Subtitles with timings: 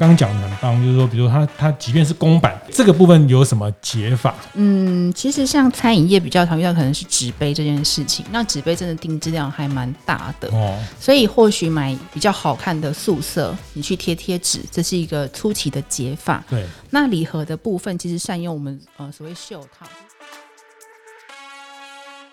[0.00, 4.34] 刚刚讲的很棒，就是说，比如说它它即便是公版，这个部分有什么解法？
[4.54, 16.42] 嗯，其实像餐饮业比较常遇到可能是纸杯这件事情，那纸杯真的定制量还蛮大的哦，所以或许买比较好看的素色，你去贴贴纸，这是一个初期的解法。
[16.48, 19.86] 对，那礼盒的部分，其实善用我们呃所谓袖套。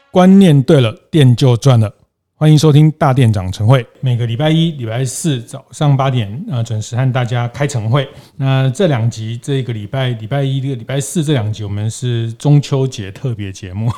[0.09, 1.93] 观念对了，店就赚了。
[2.39, 8.07] 欢迎收听大店长晨会，每个礼拜一、礼拜四早上八点啊，准时和大家开晨会。
[8.35, 13.91] 那这两集，这个礼拜礼拜一、这个礼拜四这两集，我们是中秋节特别节目，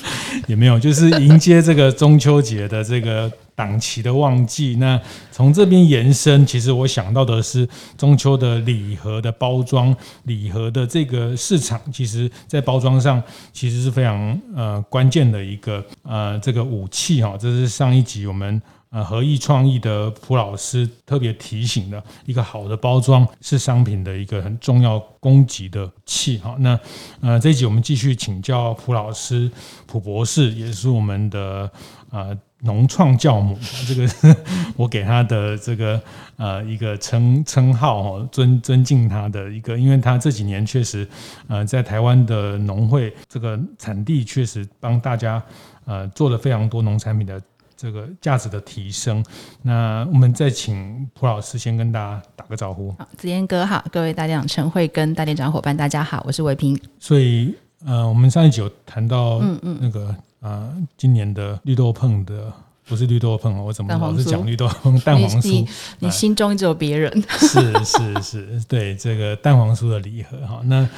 [0.46, 3.32] 也没有，就是迎接这个中秋节的这个。
[3.56, 5.00] 档期的旺季，那
[5.32, 7.66] 从这边延伸，其实我想到的是
[7.96, 13.20] 中秋的礼盒的包装，礼盒的这个市场，其实在包装上
[13.52, 17.34] 其实是非常呃关键的一个呃这个武器哈。
[17.40, 18.60] 这是上一集我们
[18.96, 26.56] 呃合意创意的蒲老师特别提醒的，一个好的包装是商品的一个很重要供给的器哈。
[26.60, 26.80] 那
[27.20, 29.50] 呃这一集我们继续请教蒲老师，
[29.86, 31.70] 蒲博士也是我们的
[32.10, 32.34] 呃。
[32.60, 34.36] 农创教母，这个
[34.76, 36.00] 我给他的这个
[36.36, 41.06] 呃一个称称号哦，尊尊敬他的一个，因为他这几年确实
[41.48, 45.40] 呃在台湾的农会这个产地确实帮大家
[45.84, 47.40] 呃做了非常多农产品的
[47.76, 49.24] 这个价值的提升。
[49.62, 52.90] 那我们再请蒲老师先跟大家打个招呼。
[52.98, 56.80] 好，子嫣哥好，各位大店长晨会跟大店长伙伴大家好，我是维平。
[56.98, 60.14] 所以呃，我们上一集有谈到嗯嗯那个。
[60.40, 62.52] 啊，今年的绿豆碰的
[62.84, 64.96] 不是绿豆碰哦，我怎么老是讲绿豆碰？
[65.00, 65.68] 蛋黄酥，你，
[65.98, 67.24] 你心中只有别人。
[67.30, 70.60] 是是是，对这个蛋黄酥的礼盒哈。
[70.66, 70.88] 那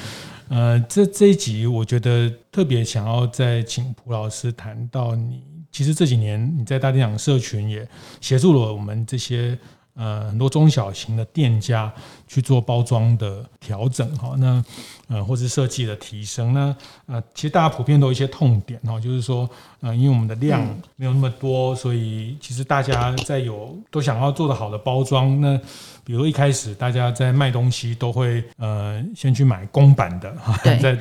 [0.48, 7.88] 呃，这这一集我觉得特别想要再请蒲老师谈到你，其实这几年你在大店长社群也
[8.20, 9.58] 协助了我们这些。
[10.00, 11.92] 呃，很多中小型的店家
[12.28, 14.64] 去做包装的调整哈，那
[15.08, 20.64] 呃，或是设计的提升，呢呃，其实大家普遍都有一些痛点哈，就是说，呃，因为我们的量
[20.94, 25.60] 没有那么多，所以其实大家在有都想要做的好的包装，那
[26.04, 30.96] 比如一开始大家在卖东西都会呃先去买公版的哈，再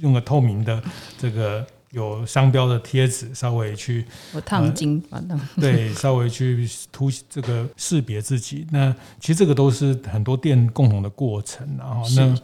[0.00, 0.82] 用个透明的
[1.18, 1.66] 这个。
[1.92, 4.04] 有商标的贴纸，稍微去
[4.34, 8.66] 我烫金，反正、呃、 对，稍微去突这个识别自己。
[8.70, 12.38] 那其实这个都是很多店共同的过程，然后那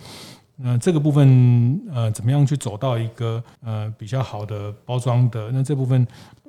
[0.57, 5.51] 那这个部分呃，怎么样去走到一个呃比较好的包装的？
[5.53, 6.07] 那这部分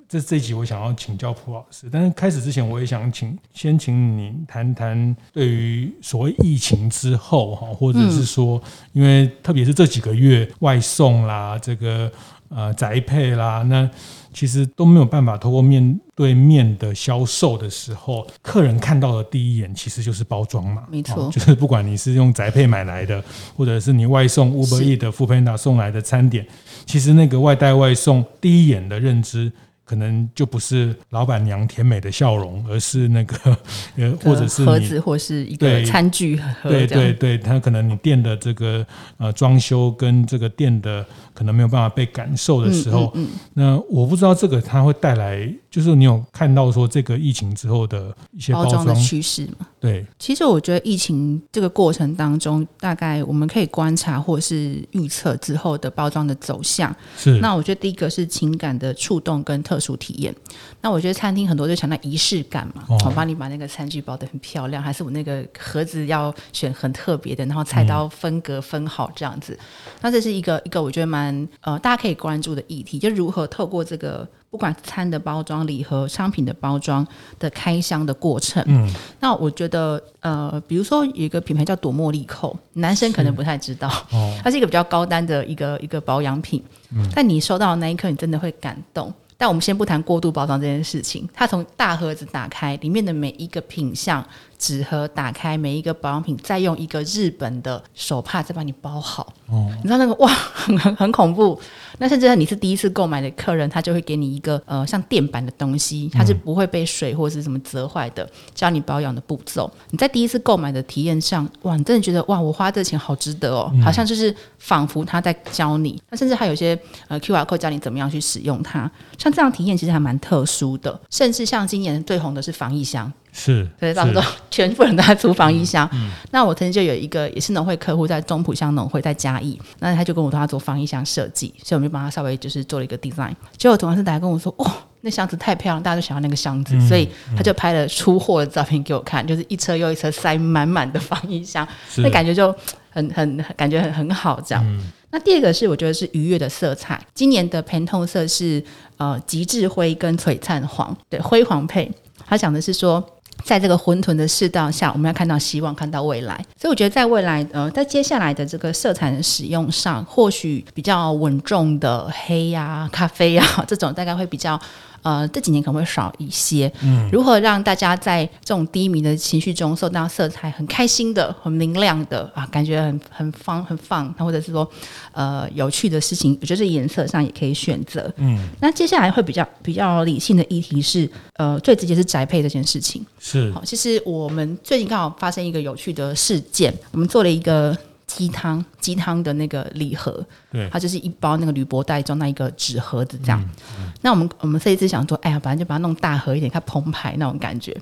[0.07, 8.61] 这这一集我想要请教蒲老师，但是开始之前我也想请先请你谈谈对于所谓疫情之后哈，或者是说，
[8.93, 12.09] 因为特别是这几个月外送啦，这个。
[12.49, 13.89] 呃，宅配啦，那
[14.33, 23.23] 其实都没有办法透过面对面的销售的时候，客人看到的第一眼其实就是包装嘛，没错， 就是不管你是用宅配买来的，
[23.55, 26.45] 或者是你外送 Uber Eats 的 Foodpanda 送来的餐点，
[26.85, 29.51] 其实那个外带外送第一眼的认知。
[29.87, 33.55] 可能就不是老板娘甜美的笑容，而是那个
[33.97, 36.71] 呃，或者是盒子，或是一个餐具盒。
[36.71, 38.83] 对对对，他可能你店的这个
[39.17, 41.05] 呃装修跟这个店的
[41.35, 49.67] 可能没有办法被感受的时候，嗯嗯嗯、那我不知道这个它会带来，就是你有看到说这个疫情之后的一些包装的趋势吗？
[49.79, 56.95] 对，其实我觉得疫情这个过程当中，大概我们可以观察或是预测之后的包装的走向。
[57.17, 60.33] 是，那我觉得第一个是情感的触动跟特殊体验。
[60.81, 69.53] 那我觉得餐厅很多就强调仪式感嘛，我帮你把那个餐具包的很漂亮，还是我那个盒子要选很特别的，然后菜刀分隔分好这样子。
[69.53, 69.59] 嗯、
[70.01, 71.24] 那这是一个一个我觉得蛮
[71.61, 74.27] 呃大家可以关注的议题，就如何透过这个。
[74.47, 77.05] 不管餐的包装、礼盒、商品的包装
[77.37, 86.63] 的开箱的过程，嗯，那我觉得，呃，比如说有一个品牌叫朵茉莉蔻，男生可能不太知道，哦， 它是一个比较高单的一个一个保养品，
[86.95, 89.13] 嗯，但你收到的那一刻，你真的会感动。
[89.37, 94.25] 但我们先不谈过度包装这件事情，它从大盒子打开，里面的每一个品项。
[94.65, 99.31] 纸盒打开，每一个保养品，再用一个日本的手帕再帮你包好。
[99.45, 101.59] 哦，你知道那个哇，很很很恐怖。
[101.99, 109.71] 那甚至你是第一次购买的客人，他就会给你一个呃像垫板的东西，它是不会被水或者是什么折坏的，教你保养的步骤。
[109.91, 116.01] 你在第一次购买的体验上，哇，你真的觉得哇，我花这钱好值得哦，好像就是仿佛他在教你。
[116.09, 116.77] 那甚至还有一些
[117.07, 118.89] 呃 QR code 教你怎么样去使用它。
[119.19, 123.13] 像这样体验其实还蛮特殊的，甚至像今年最红的是防疫箱。
[123.37, 125.87] 是，所以差不多全部人都在租房异乡。
[125.91, 133.33] 嗯嗯、那我曾经就有一个也是农会客户，在中埔乡农会在嘉义，那他就跟我说他做防疫箱设计，所以我们就帮他稍微就是做了一个 design。
[133.57, 134.71] 结果同事来跟我说，哦，
[135.01, 141.67] 那箱子太漂亮，大家都想要那个箱子，嗯、所以他就拍了出货的照片给我看，就是一车又一车塞满满的防疫箱，
[141.97, 142.55] 那感觉就
[142.89, 144.63] 很很感觉很很好这样。
[144.65, 144.91] 嗯。
[145.11, 148.63] 那第二个是我觉得是愉悦的色彩，今年的 Pantone 色是
[148.97, 151.91] 呃极致灰跟璀璨黄，对，灰黄配。
[152.27, 153.01] 他讲的是说，
[153.45, 156.35] 在这个混沌的世道下，我们要看到希望，看到未来。
[156.59, 164.59] 所以我觉得在未来呃，在接下来的这个色彩的使用上，或许比较稳重的黑呀、咖啡呀、这种，大概会比较。
[165.05, 166.71] 呃，这几年可能会少一些。
[166.81, 174.67] 嗯，如何让大家在这种低迷的情绪中受到色彩很开心的、很明亮的啊，感觉很很放很放，或者是说
[175.11, 178.11] 呃有趣的事情，我觉得颜色上也可以选择。
[178.17, 183.05] 嗯，那接下来会比较比较理性的议题是，呃，最直接是宅配这件事情。
[183.19, 187.77] 是，好，其实我们最近刚好发生一个有趣的事件，我们做了一个。
[188.15, 193.41] 鸡汤鸡汤的那个礼盒，对，它就是一包那个铝箔袋装在一个纸盒子这样。
[193.41, 193.51] 嗯
[193.81, 197.75] 嗯、那我们我们这一次想说，哎呀，反正就把它弄大盒一点，它澎湃那种感觉，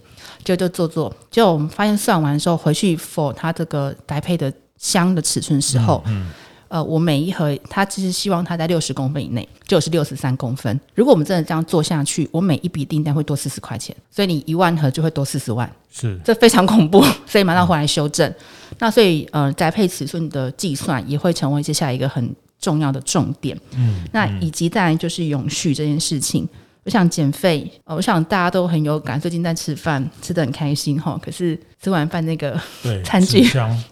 [0.44, 1.16] 就就做做。
[1.30, 6.02] 结果我们发现算完的时候，回去 for 它这个搭配的箱的尺寸时候。
[6.08, 6.32] 嗯嗯
[6.74, 10.82] 呃，我每一盒，它其实希望它在六十公分以内，就是六十三公分。
[10.96, 18.28] 如果我们真的这样做下去，我每一笔订单会多四十块钱，所以你一万盒就会多四十万，是，这非常恐怖，所以马上回来修正。
[18.28, 18.36] 嗯、
[18.80, 23.56] 那所以，呃，宅配尺寸的计算也会成为接下来一个很重要的重点。
[23.76, 26.50] 嗯，那以及再来就是永续这件事情。
[26.86, 29.20] 我想减肥，我想大家都很有感。
[29.20, 31.18] 最近在吃饭，吃的很开心哈。
[31.22, 32.60] 可是吃完饭那个
[33.04, 33.42] 餐具，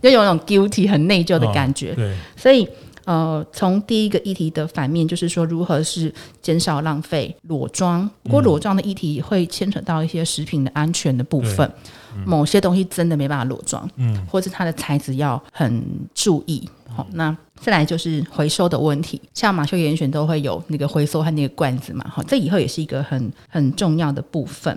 [0.01, 1.91] 就有那种 guilty 很内疚的感觉。
[1.91, 2.67] 哦、对，所以
[3.05, 8.09] 呃，从第一个议题的反面，就是说如何是减少浪费裸妆。
[8.23, 11.69] 不过裸妆的议题会牵扯到一些食品的安全的部分。
[12.13, 15.81] 嗯、某些东西真的没办法裸妆，嗯，或是它的材质要很
[16.13, 16.69] 注意。
[16.93, 24.75] 好，那再来就是回收的问题，像马修严选都会有那个回收和那个罐子嘛，好，这以后也是一个很很重要的部分。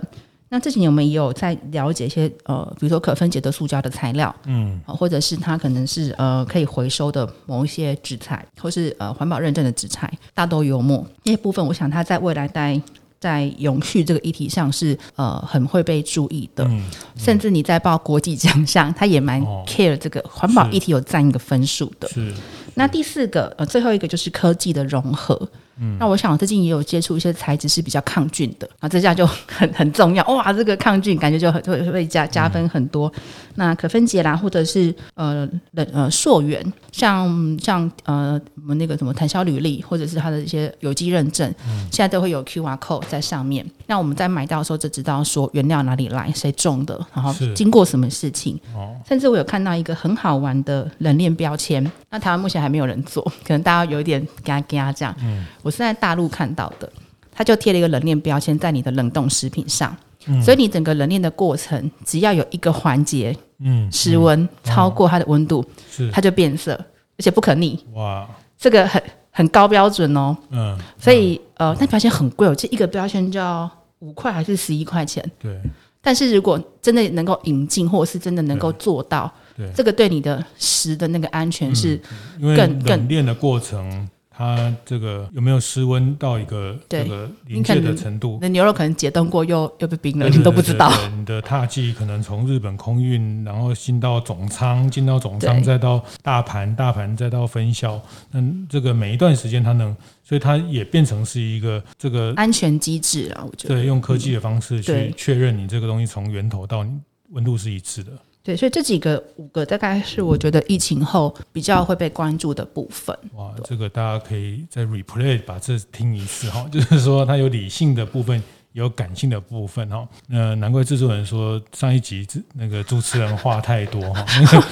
[0.49, 12.79] 那这几年我们也有在了解一些呃，比如说可分解的塑胶的材料，嗯，或者是它可能是呃可以回收的某一些纸材，或是呃环保认证的纸材，大豆油墨那些部分，我想它在未来在。
[13.17, 22.07] 在永续这个议题上是呃很会被注意的，嗯嗯、甚至你在报国际奖项，它也蛮 care 这个环保议题有占一个分数的。
[22.09, 22.31] 是。
[22.75, 25.49] 那第四个呃最后一个就是科技的融合。
[25.77, 33.11] 嗯，那我想我最近也有接触一些材质是比较抗菌的，啊，这下就很很重要哇，这个抗菌感觉就很会会加加分很多。
[33.15, 33.21] 嗯、
[33.55, 43.65] 那可分解啦，或者是呃冷呃溯源，像像呃我们那个什么产销履历，或者是它的一些有机认证，嗯、现在都会有 QR code 在上面。
[43.87, 48.59] 那我们在买到的时候就知道说原料哪里来，谁种的，然后经过什么事情。
[48.73, 55.13] 哦，甚至我有看到一个很好玩的冷链标签，那台湾目前还没有人做，可能大家有一点嘎嘎这样。
[55.21, 55.45] 嗯。
[55.65, 56.87] 我是在大陆看到的，
[57.31, 59.97] 它就贴了一个冷链标签在你的冷冻食品上，
[60.27, 67.83] 嗯、所以你整个冷链的过程，只要有一个环节，嗯，室温超过它的温度，是它就变色，而且不可逆。
[67.93, 68.29] 哇，
[68.59, 69.01] 这个很
[69.31, 70.37] 很高标准哦。
[70.51, 73.67] 嗯，所以呃，那标签很贵，我记得一个标签就要
[74.01, 75.27] 五块还是十一块钱。
[75.39, 75.59] 对，
[75.99, 81.99] 但是如果真的能够引进，或者是真的能够做到，对，这个对你的食的那个安全是
[82.39, 84.07] 更更练的过程。
[84.37, 88.37] 它这个有没有失温到一个这个临界的程度？
[88.41, 90.91] 那牛肉可能解冻过又又被冰了，你都不知道。
[91.15, 98.01] 你的踏迹可能从日本空运，然后进到总仓，进到总仓再到大盘，大盘再到分销。
[98.31, 103.43] 那这个每一段时间它能，所以它也变成是一个这个安全机制啊。
[103.49, 106.85] 我觉得对，用科技的方式去确认你这个东西从源头到
[107.29, 108.11] 温度是一致的。
[108.45, 113.17] 对，所以这几个五个大概是我觉得疫情后比较会被关注的部分。
[113.33, 118.39] 哇，这个大家可以再 replay 把这听一次哈， 就是说它有理性的部分，
[118.73, 120.07] 有感性的部分哈。
[120.27, 122.23] 那难怪制作人说上一集
[122.53, 124.67] 那个主持人话太多哈， 那个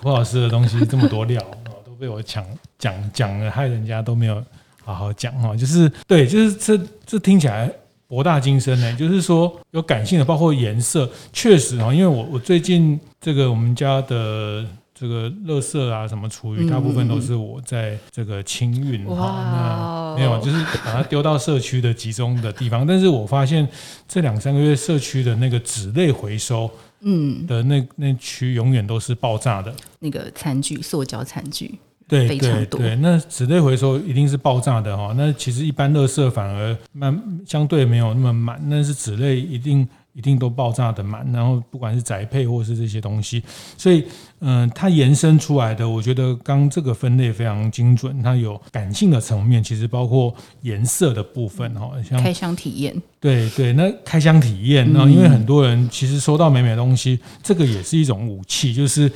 [0.00, 1.38] 蒲老师的东西这么多料
[1.84, 2.42] 都被我抢
[2.78, 4.42] 讲讲了，害人家都没有
[4.82, 5.54] 好好讲哈。
[5.54, 7.70] 就是对，就是这这听起来。
[8.08, 22.86] 博大精深呢，就是说有感性的，包括颜色，确实啊，因为我我最近这个我们家的这个垃圾啊，什么厨余，大部分都是我在这个清运哈，那没有，就是把它丢到社区的集中的地方。
[22.86, 23.68] 但是我发现
[24.06, 26.70] 这两三个月社区的那个纸类回收，
[27.00, 31.78] 嗯，的那那区永远都是爆炸的，那个餐具，塑胶餐具。
[32.08, 35.12] 对对对，那纸类回收一定是爆炸的哈。
[35.14, 38.58] 那其实一般垃圾反而慢，相对没有那么满。
[38.70, 39.86] 但是纸类一定
[40.18, 43.40] 一定都爆炸的满，然后不管是宅配或是这些东西，
[43.76, 44.04] 所以
[44.40, 59.08] 嗯、呃，它延伸出来的，我觉得刚这个分类非常精准，它有感性的层面，其实包括颜色的部分哈，像开箱体验，对对，那开箱体验，然后因为很多人其实收到美美的东西，这个也是一种武器，就是。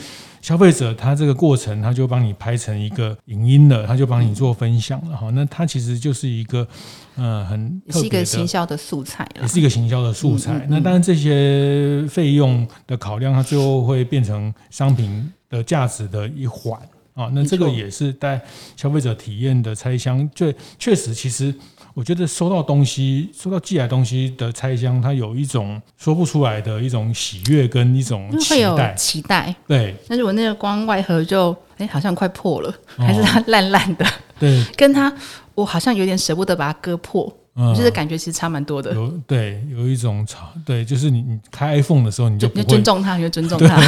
[0.42, 5.30] 消费者他这个过程，他就帮你拍成一个影音了，他就帮你做分享了哈。
[5.30, 6.66] 那他其实就是一个，
[7.16, 10.66] 呃，很是一个行销的素材，也是一个行销的素材。
[10.68, 16.76] 那当然这些费用的考量，它最后会变成商品的价值的一环
[17.14, 17.30] 啊。
[17.32, 18.40] 那这个也是带
[18.76, 21.54] 消费者体验的拆箱，最确实其实。
[21.94, 28.94] 我觉得收到东西，收到寄来东西的拆箱，它有一种说不出来的一种喜悦跟一种期待。
[28.94, 29.94] 期待，对。
[30.08, 34.06] 但是我那个光外盒就，哎，好像快破了，还是它烂烂的。
[34.38, 34.64] 对。
[34.76, 35.12] 跟它，
[35.54, 37.32] 我好像有点舍不得把它割破。
[37.54, 38.94] 嗯，就是感觉其实差蛮多的。
[38.94, 43.78] 有对，有一种差对，就是你你开 iPhone 的时候，你就不会尊重它，你就尊重它。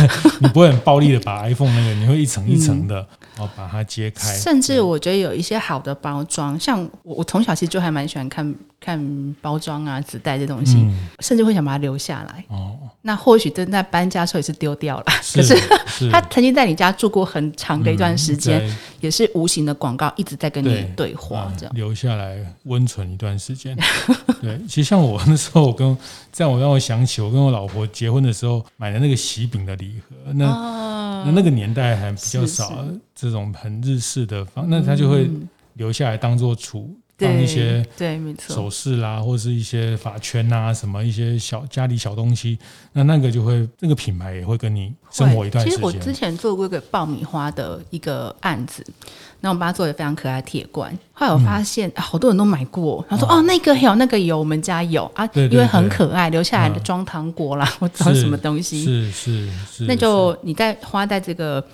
[0.41, 2.97] 你不会很暴力的把 iPhone 那个，你会一层一层的，
[3.37, 4.33] 然后把它揭开。
[4.35, 8.55] 甚至我觉得有一些好的包装，像我我从小其实就还蛮喜欢看
[8.85, 10.87] 看包装啊、纸袋这东西，
[11.21, 12.45] 甚至会想把它留下来。
[12.49, 15.57] 哦，那或许正在搬家的时候也是丢掉了，可是
[16.13, 21.75] 他曾经在你家住过很长的一段时间，也是无形的广告一直在跟你对话，这样。
[21.75, 23.75] 留下来温存一段时间。
[24.43, 25.97] 对，其实像我那时候，我跟
[26.31, 35.31] 这样，我让我想起我跟我老婆结婚的时候买的那个喜饼的礼盒，那、哦、那那个年代还比较少这种很日式的方，那他就会
[35.75, 36.95] 留下来当做储。
[37.25, 42.59] 放一些对，没错，首饰啦，或者是一些发圈啊，什么一些小家里小东西，
[42.93, 45.79] 那那个就会那个品牌也会跟你生活一段时间。
[45.79, 48.85] 其实我之前做过一个爆米花的一个案子，
[49.41, 55.05] 那我们把它做的非常可爱铁罐，后来我发现、嗯啊、好多人都买过，他说哦，哦那个有那个有，我们家有。
[55.15, 61.65] 啊，对对对，因为很可爱，留下来的装糖果啦，或者什么东西，是是是，是，那就你在花在这个。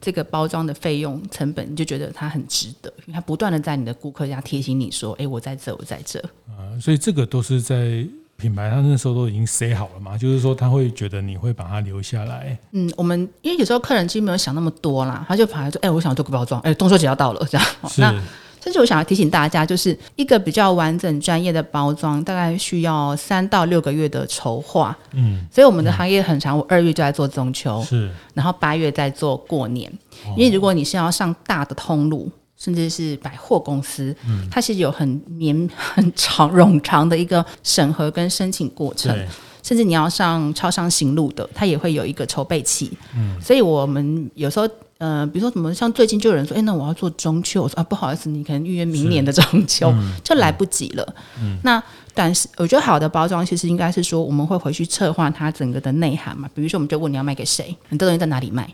[0.00, 12.58] 这个包装的费用成本，你就觉得它很值得，因为它不断的在你的顾客家提醒你说：“哎，我在这，我在这。”啊，所以这个都是在品牌，他那时候都已经塞好了嘛，就是说他会觉得你会把它留下来。
[12.72, 18.00] 嗯，我们因为有时候客人其实没有想那么多啦，他就跑来说：“哎，我想做个包装，哎，中秋节要到了，这样。”是。
[18.00, 18.14] 那
[18.62, 24.96] 甚至我想要提醒大家，就是一个比较完整专业的包装，大概需要三到六个月的筹划。
[25.12, 29.90] 嗯，所以我们的行业很长，我二月就在做中秋，是，然后八月在做过年。
[30.36, 39.16] 因为如果你是要上大的通路，甚至是百货公司，嗯，它其实有很绵很长冗长的一个审核跟申请过程。
[39.62, 42.90] 甚至你要上超商行路的，它也会有一个筹备期。
[43.16, 44.68] 嗯，所以我们有时候。
[45.00, 51.14] 呃，比如说什么，像最近就有人说，哎，那我要做中秋，我说啊，不好意思，你可能预约明年的中秋，嗯、就来不及了。
[51.42, 56.46] 嗯，那但是我觉得好的包装其实应该是说，我们会回去策划它整个的内涵嘛。
[56.54, 58.64] 比如说，我们就问你要卖给谁，你这东西在哪里卖？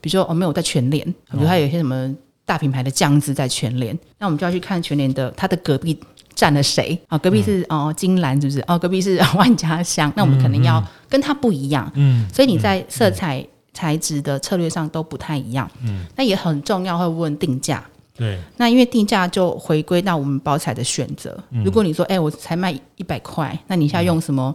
[0.00, 2.14] 比如说，我、哦、没有在全联，比如它有一些什么
[2.46, 5.98] 大品牌的酱汁在全联，那我们就要去看全联的它的隔壁
[6.36, 7.18] 占了谁啊？
[7.18, 8.62] 隔壁是哦金兰是不是？
[8.68, 11.90] 哦，隔壁是 万家香，那我们可能要跟它不一样。
[11.96, 13.44] 嗯，所以你在色彩。
[13.74, 17.84] 嗯材质的策略上都不太一样，嗯，那也很重要，会问定价，
[18.16, 21.36] 对，那因为定价就回归到我们包材的选择。
[21.50, 24.54] 嗯、如果你说，哎、欸，我才卖一百块，那你现在用什么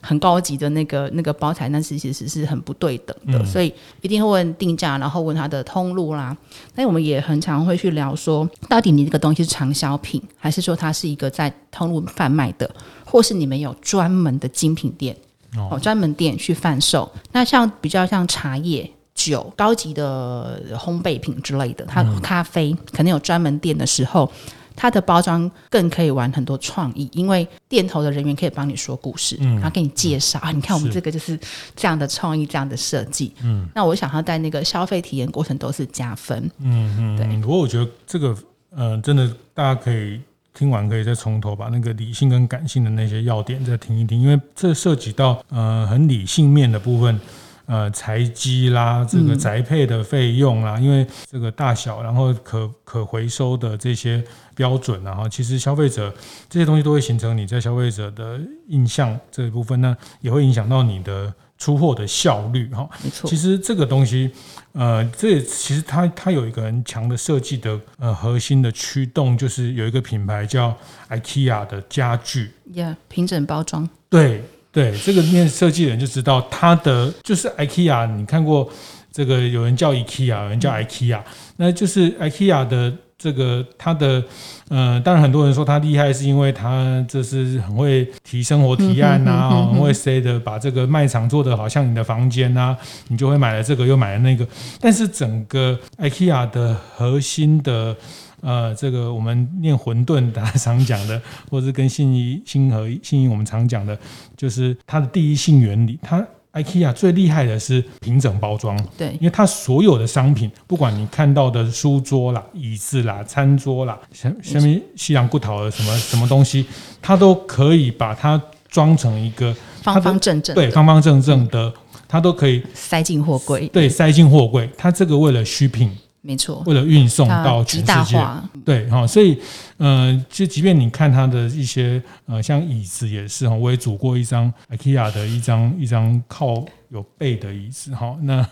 [0.00, 6.36] 很高级的那个那个包材，那是其实是很不对等的，嗯、所以一定会问定价，然后问它的通路啦。
[6.76, 12.70] 那我们也很常会去聊说，到底你这个东西是长销品，还是说它是一个在通路贩卖的，
[13.04, 15.16] 或是你们有专门的精品店？
[15.56, 24.30] 哦，专门店去贩售，那像比较像茶叶、酒、高级的烘焙品之类的，它咖啡可能有专门店的时候，
[24.76, 31.38] 它的包装更可以玩很多创意，因为店头的人员可以帮你说故事，嗯，然后给你介绍啊，你看我们这个就是
[31.74, 37.26] 这样的创意、这样的设计，嗯，那我想要在那个消费体验过程都是加分，嗯嗯，对。
[37.38, 38.36] 不过我觉得这个，
[38.70, 40.20] 呃，真的大家可以。
[40.52, 47.20] 听完可以再从头把那个理性跟感性的那些要点再听一听，因为这涉及到呃很理性面的部分，
[47.66, 54.22] 呃财基啦，这个宅配的费用啦，因为这个大小，然后可可回收的这些
[54.54, 56.12] 标准，然后其实消费者
[56.48, 61.32] 这些东西都会形成你在消费者的印象这一部分呢，也会影响到你的。
[61.60, 63.28] 出货的效率哈，没错。
[63.28, 64.30] 其实这个东西，
[64.72, 70.74] 呃，这也其实它它有一个很强的设计的呃核心的驱动，就是有一个品牌叫
[71.10, 73.86] IKEA 的家具，呀，平整包装。
[74.08, 78.66] 对对，这个面设计人就知道它的就是 IKEA，你看过
[79.12, 81.24] 这个有人叫 IKEA，有人叫 IKEA，嗯，
[81.56, 84.24] 那就是 IKEA 的这个它的
[84.70, 94.46] 呃，当然很多人说他厉害，是因为他这是很会提生活提案呐、啊，很会 say 的把这个卖场做的好像你的房间呐、啊，你就会买了这个又买了那个。
[94.80, 97.94] 但是整个 IKEA 的核心的
[98.40, 103.98] 呃，这个我们念混沌大家常讲的，或者是跟信义、信和、信义我们常讲的，
[104.34, 106.26] 就是它的第一性原理，它。
[106.52, 116.66] IKEA 最厉害的是平整包装，对，因为它所有的商品，不管你看到的书桌啦、椅子啦、餐桌啦，什什么西洋骨头的什么什么东西，
[117.00, 121.72] 它都可以把它装成一个方方正正，对，方方正正的，
[122.08, 124.68] 它都可以塞进货柜，对，塞进货柜。
[124.76, 125.90] 它这个为了 shipping。
[126.22, 128.22] 没错，为了运送到全世界，
[128.64, 129.38] 对哈，所以
[129.78, 138.46] 呃，就即便你看它的一些呃，像椅子也是哈，我也组过一张 IKEA 的一张一张靠有背的椅子哈，那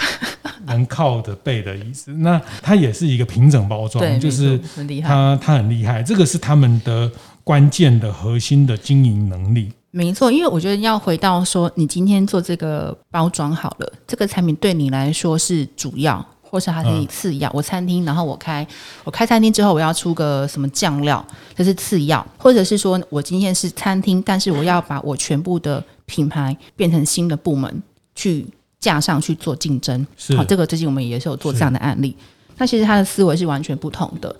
[0.66, 7.10] 能靠的背的椅子，那它也是一个平整包装，就是很厉害，它它很厉害，这个是他们的
[7.42, 9.72] 关键的核心的经营能力。
[9.90, 16.22] 没错，因为我觉得要回到说，你今天做这个包装好了，这个产品对你来说是主要。
[16.50, 18.66] 或是还是次要，我餐厅，然后我开
[19.04, 21.24] 我开餐厅之后，我要出个什么酱料，
[21.54, 27.82] 这是次要，或者是说我今天是餐厅，但是我要把我全部的品牌变成新的部门
[28.14, 28.46] 去
[28.80, 30.06] 架上去做竞争。
[30.36, 32.16] 好，这个最近我们也是有做这样的案例。
[32.56, 34.34] 那其实他的思维是完全不同的。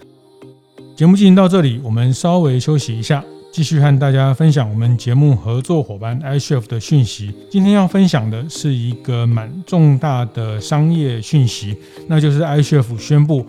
[0.97, 3.25] 节目进行到这里，我们稍微休息一下。
[3.59, 7.35] 继续和大家分享我们节目合作伙伴 iCHEF 的讯息。
[7.51, 13.45] 今天要分享的是一个蛮重大的商业讯息，那就是 iCHEF 宣布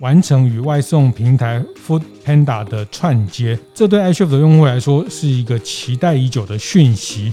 [0.00, 3.58] 完成与外送平台 Food Panda 的串接。
[3.72, 7.32] 这对 iCHEF 的用户来说是一个期待已久的讯息。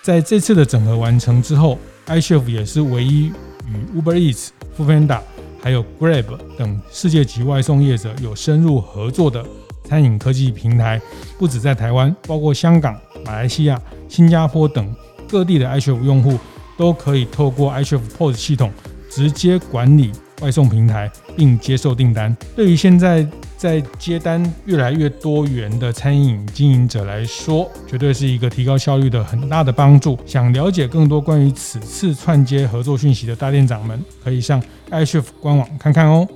[0.00, 1.76] 在这次的整合完成之后
[2.06, 3.32] ，iCHEF 也是唯一
[3.66, 5.18] 与 Uber Eats、Food Panda
[5.60, 9.44] 还有 Grab 等世界级外送业者有深入合作的。
[9.84, 11.00] 餐饮科技平台
[11.38, 14.94] 不止在台湾，包括香港、马来西亚、新加坡等
[15.28, 16.38] 各地的 iCHEF 用户
[16.76, 18.72] 都可以透过 iCHEF POS 系统
[19.10, 20.10] 直接管理
[20.40, 22.36] 外送平台，并接受订单。
[22.56, 23.26] 对于现在
[23.56, 30.18] 在接单越来越多元的餐饮经营者来说，绝对是一个提高效率的很大的帮助。
[30.26, 36.26] 想了解更多关于此次串接合作讯息的大店长们，可以上 iCHEF 官网看看哦。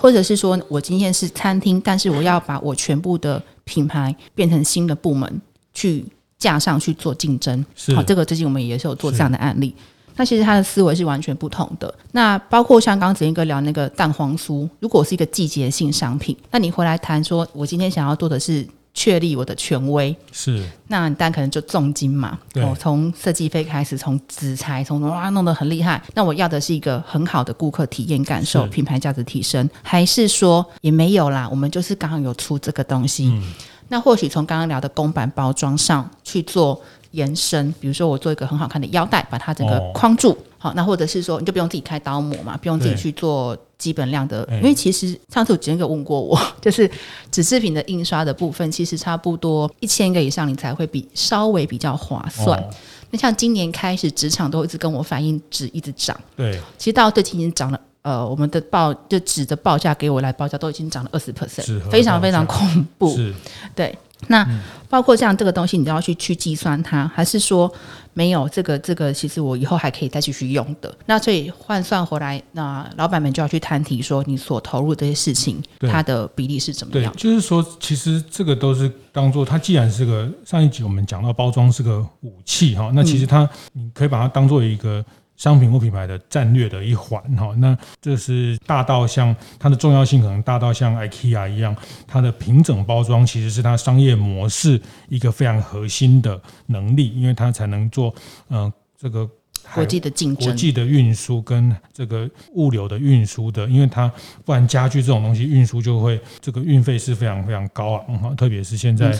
[0.00, 5.40] 或者是说我今天是餐厅，但是我要把我全部的品牌变成新的部门
[5.74, 6.04] 去
[6.38, 7.64] 架上去做竞争。
[7.74, 9.74] 是好，这个最近我们也是有做这样的案例。
[10.16, 11.94] 那其实他的思维是完全不同的。
[12.12, 18.66] 那包括像刚刚子英哥聊那个蛋黄酥，如果是一个季节性商品，那你回来谈说，我今天想要做的是。
[18.92, 26.02] 确立我的权威是，那你当然可能就重金嘛，我，从设计费开始，从纸材，从哇弄得很厉害。
[26.14, 31.48] 那我要的是一个很好的顾客体验感受，品牌价值提升，还是说也没有啦？
[31.48, 33.42] 我们就是刚好有出这个东西，嗯、
[33.88, 36.80] 那或许从刚刚聊的公版包装上去做
[37.12, 40.36] 延伸，比如说我做一个很好看的腰带，把它整个框住。
[40.60, 46.88] 哦好，那或者是说，你就不用自己开刀模嘛，不用自己去做基本量的，因为其实上次有几个问过我， 就是
[47.30, 52.60] 纸制品的印刷的部分，其实差不多一千个以上，你才会比稍微比较划算。
[52.60, 52.70] 哦、
[53.10, 63.34] 那像今年开始，职场都一直跟我反映纸一直涨，对，其实到最近已经涨了，呃，我们的报就纸的报价给我来报价都已经涨了二十 percent，非常非常恐怖，是，
[63.74, 63.96] 对。
[64.28, 64.46] 那
[64.88, 67.72] 包括像这个东西，你都要去去计算它，还是说
[68.12, 69.12] 没有这个这个？
[69.12, 70.94] 其实我以后还可以再继续用的。
[71.06, 77.12] 那所以换算回来，那老板们就要去摊提说，你所投入这些事情，它的比例是怎么样？
[77.16, 85.04] 就是说，其实这个都是当做它，既然是个上一集我们讲到包装是个武器哈，那其实它你可以把它当做一个。
[85.40, 91.74] 商品或品牌的战略的一环哈，那这是大到像它的重要性，可能大到像 IKEA 一样，
[92.06, 98.14] 它的平整包装其实是它商业模式一个非常核心的能力，因为它才能做
[98.50, 99.26] 嗯、这个。
[99.74, 104.10] 国际的竞争、国际的运输跟这个物流的运输的，因为它
[104.44, 109.16] 不然家具这种东西运输就会这个运费是非常非常高昂哈，特别是现在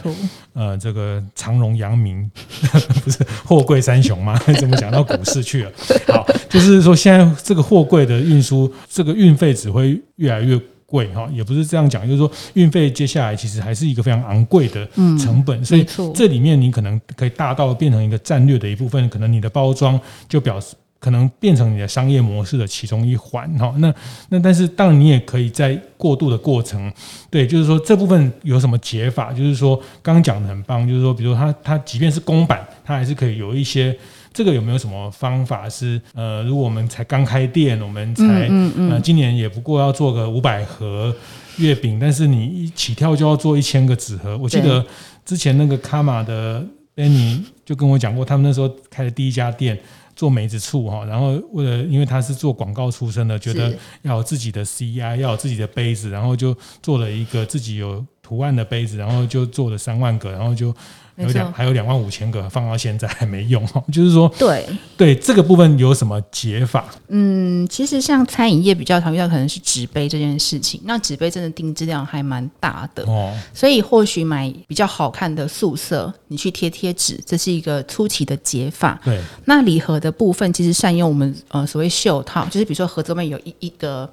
[0.52, 2.30] 呃这个长荣、阳明
[3.04, 4.38] 不是货柜三雄吗？
[4.58, 5.72] 怎么讲到股市去了？
[6.08, 10.60] 好，就是说现在这个货柜的运输，这个运费只会越来越。
[10.90, 14.84] 贵哈，也不是这样讲，就是说运费接下来其实还是一个非常昂贵的
[15.18, 19.98] 成本，嗯、所以这里面你可能可以大到变成一个战略的一部分，可能你的包装
[20.28, 23.72] 就表示可能变成你的商业模式的其中一环哈。
[23.78, 23.94] 那
[24.28, 26.92] 那但是当然你也可以在过渡的过程，
[27.30, 29.32] 对，就是说这部分有什么解法？
[29.32, 33.96] 就是说刚刚讲的很棒，就是说比如说它它即便是公版，它还是可以有一些
[34.40, 41.14] 这个有没有什么方法是呃，如果我们才刚开店，我们才嗯嗯今年也不过要做个五百盒
[41.58, 44.38] 月饼，但是你一起跳就要做一千个纸盒。
[44.38, 44.82] 我记得
[45.26, 46.64] 之前那个卡玛的
[46.96, 49.78] Benny 就跟我讲过，他们那时候开的第一家店。
[50.16, 60.74] 做梅子醋哈，然后为了因为他是做广告出身的，觉得要有自己的 CI，要有自己的杯子，然后就做了一个自己有图案的杯子，然后就做了三万个，然后就。
[61.22, 64.66] 有两还有两万五千个放到现在还没用， 就是说，对。
[64.96, 66.84] 对这个部分有什么解法？
[67.08, 73.02] 嗯，其实像餐饮业比较常遇到可能是纸杯这件事情，那纸杯真的定制量还蛮大的。
[73.04, 79.00] 哦，所以或许买比较好看的素色，你去贴贴纸，这是一个初期的解法。
[79.02, 84.10] 对，那礼盒的部分其实善用我们呃所谓袖套，就是比如说盒子外面有一一个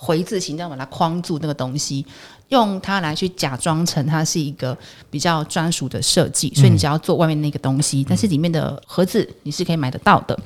[0.00, 2.06] 回字形，这样把它框住那个东西。
[2.48, 4.76] 用它来去假装成它是一个
[5.08, 10.36] 比较专属的设计，所以你只要做外面那个东西，嗯、但是里面的盒子你是可以买得到的，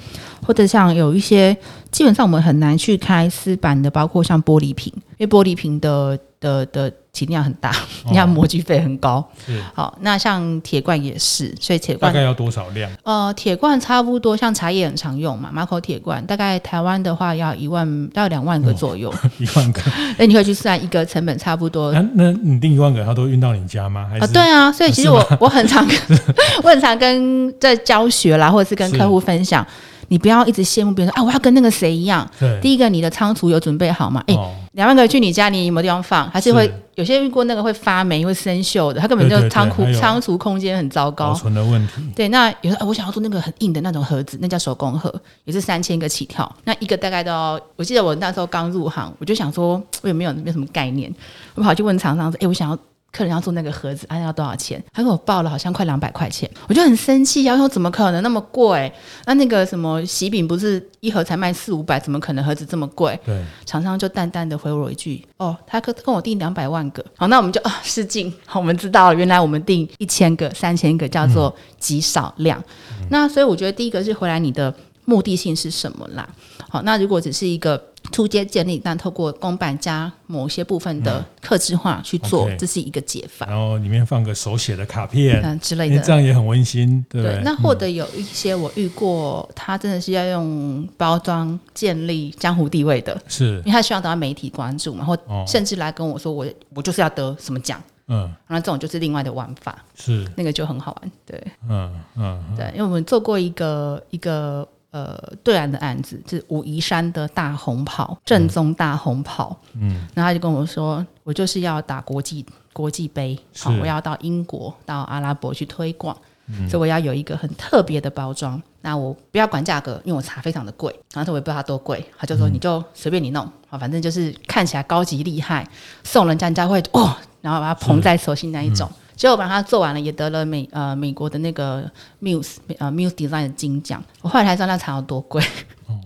[0.46, 1.56] 或者像有一些
[1.90, 6.92] 基本上我们很难去开丝板的，包括像玻璃瓶，因为玻璃瓶的的的。
[7.14, 7.72] 体量很大，
[8.10, 9.24] 你看模具费很高。
[9.72, 12.90] 好，那像铁罐也是，所以铁罐大概要多少量？
[13.04, 19.08] 呃，铁罐差不多，像茶叶很常用嘛，马口铁罐，大概台湾的话要一万到两万个左右。
[19.08, 19.80] 哦、 一万个，
[20.18, 21.92] 那你可以去算一个成本差不多。
[21.92, 24.08] 那那你订一万个，他都运到你家吗？
[24.10, 24.24] 还是？
[24.24, 25.96] 啊，对啊，所以其实我我很常跟
[26.64, 29.64] 我很常跟在教学啦，或者是跟客户分享。
[30.08, 32.28] 你不要一直羡慕别人说啊，我要跟那个谁一样。
[32.38, 34.22] 对，第一个你的仓储有准备好吗？
[34.26, 36.28] 哎、欸，两、哦、万个去你家，你有没有地方放？
[36.30, 41.92] 还是会是有些遇过那个会发霉、会生锈的，它根本就仓库仓储空间很糟糕，保存的问题。
[42.14, 45.12] 对，那有时候、啊、我想要做那个很硬的那种盒子，那叫手工盒，
[45.44, 46.50] 也是三千个起跳。
[46.64, 51.12] 那一个大概都要，我记得我那时候刚入行，我就想说我有没有没有什么概念，
[51.54, 52.78] 我跑去问厂商说，哎、欸，我想要。
[53.14, 54.82] 客人要做那个盒子，他要多少钱？
[54.92, 58.92] 他给我报了好像快两百块钱，我就很生气，然后说怎么可能那么贵？
[59.24, 63.16] 那那个什么喜饼不是一盒才卖四五百，怎么可能盒子这么贵？
[63.24, 72.60] 对，厂商就淡淡的回我一句：“哦，他跟跟我订两百万个。”好，那我们就啊失敬，我们知道了，原来我们订一千个、三千个叫做极少量。
[73.00, 74.74] 嗯、那所以我觉得第一个是回来你的
[75.04, 76.28] 目的性是什么啦？
[76.68, 77.80] 好，那如果只是一个。
[78.12, 83.46] 初阶建立，但透过公版加某些部分的客制化去做，嗯 okay、这是一个解法。
[83.46, 87.40] 然后里面放个手写的卡片、嗯、之类的，这样也很温馨，对，对？
[87.42, 100.24] 那或者有一些我遇过，他真的是要用包装建立江湖地位的，是，因为他需要得到媒体关注嘛，或甚至来跟我说我我就是要得什么奖，嗯，那这种就是另外的玩法，是。
[100.36, 104.68] 那个就很好玩，对，嗯嗯，对，因为我们做过一个一个。
[104.94, 109.56] 呃，对岸的案子是武夷山的大红袍，正宗大红袍。
[109.72, 118.62] 嗯，然后他就跟我说，我就是要打国际国际杯，好，我要到英国、到阿拉伯去推广，嗯、所以我要有一个很特别的包装。
[118.82, 120.94] 那我不要管价格，因为我茶非常的贵。
[121.12, 125.68] 然后我也不知道它多贵，他就说你就随便你弄，好，反正就是看起来高级厉害，
[126.04, 128.88] 送人家人家会哦，然后把它捧在手心那一种。
[129.16, 134.02] 结果我把它做完了，也得了美呃美国的那个 Muse 呃 Muse Design 的金奖。
[134.20, 135.42] 我后来才知道那茶有多贵，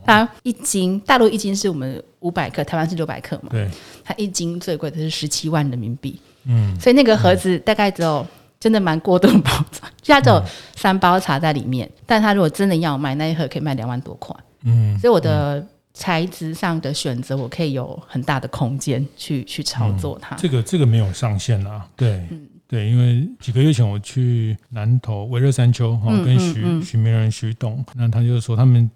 [0.05, 3.49] 它一斤大陆一斤是我们五百克，台湾是六百克嘛。
[3.51, 3.71] 对，
[4.05, 6.21] 它一斤最贵的是十七万人民币。
[6.45, 8.27] 嗯，所以那个盒子大概只有
[8.59, 10.43] 真的蛮过度包装，就它只有
[10.77, 11.91] 三包茶在里面。
[12.07, 14.35] 但它如果真的要卖那一盒，可以卖两万多块。
[14.65, 20.35] 嗯，所以我的材质上的选择，我可以有很大的空间去去操作它。
[20.37, 22.27] 这个这个没有上限啊，对。
[22.31, 28.89] 嗯对，因为几个月前我去南投微热山丘哈，跟徐、徐明仁徐董，那他就说他们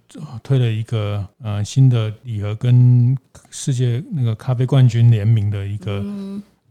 [0.42, 3.16] 推了一个呃新的礼盒，跟
[3.50, 6.04] 世界那个咖啡冠军联名的一个。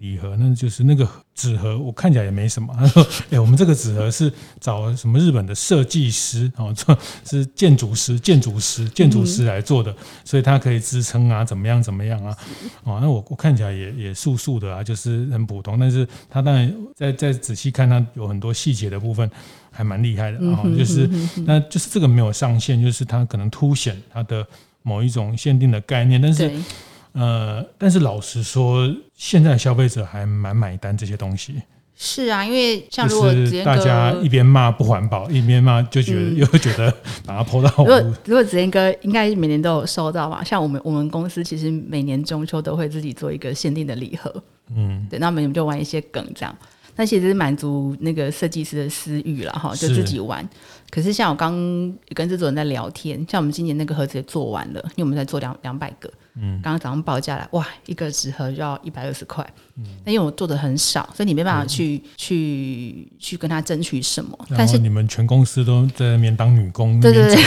[0.01, 2.73] 嗯礼盒，那就是那个纸盒，我看起来也没什么。
[2.75, 12.35] 他说：“哎、欸，我们这个纸盒是找什么日本的设计师哦，这 是建筑师、建筑师、建筑师来做的，所以它可以支撑啊，怎么样怎么样啊？
[12.83, 15.79] 哦，那我我看起来也也素素的啊，就是很普通。
[15.79, 19.29] 但是它当然再再仔细看，它有很多细节的部分
[19.69, 20.63] 还蛮厉害的啊。
[20.75, 21.07] 就是
[21.45, 24.43] 那就是这个没有上限，就是它可能凸显它的
[24.81, 26.51] 某一种限定的概念，但是。”
[27.13, 28.89] 呃，但是老实说，
[29.21, 31.61] 现在消费者还蛮买单这些东西。
[31.95, 33.31] 是啊，因为像如果
[33.63, 36.91] 大家一边骂不环保，一边骂就觉得、嗯、又觉得
[37.23, 37.71] 把它泼到。
[37.77, 40.43] 如果如果子健哥应该每年都有收到嘛？
[40.43, 44.43] 像我们我们公司其实每年中秋都会自己做一个限定的礼盒。
[44.75, 46.57] 嗯，对，那我们就玩一些梗这样。
[46.95, 50.47] 那其实是满足那个设计师的私欲了哈，就自己玩。
[50.89, 51.53] 可是像我刚
[52.13, 56.11] 跟制作人在聊天，像我们今年那个盒子也做完了，因为我们在做两两百个。
[56.35, 59.45] 嗯，刚刚早上报价来，哇，一个纸盒就要一百二十块。
[59.77, 64.37] 嗯，那因为我做的很少，所以你没办法去、嗯、去去跟他争取什么。
[64.49, 67.43] 但是你们全公司都在那边当女工，对对对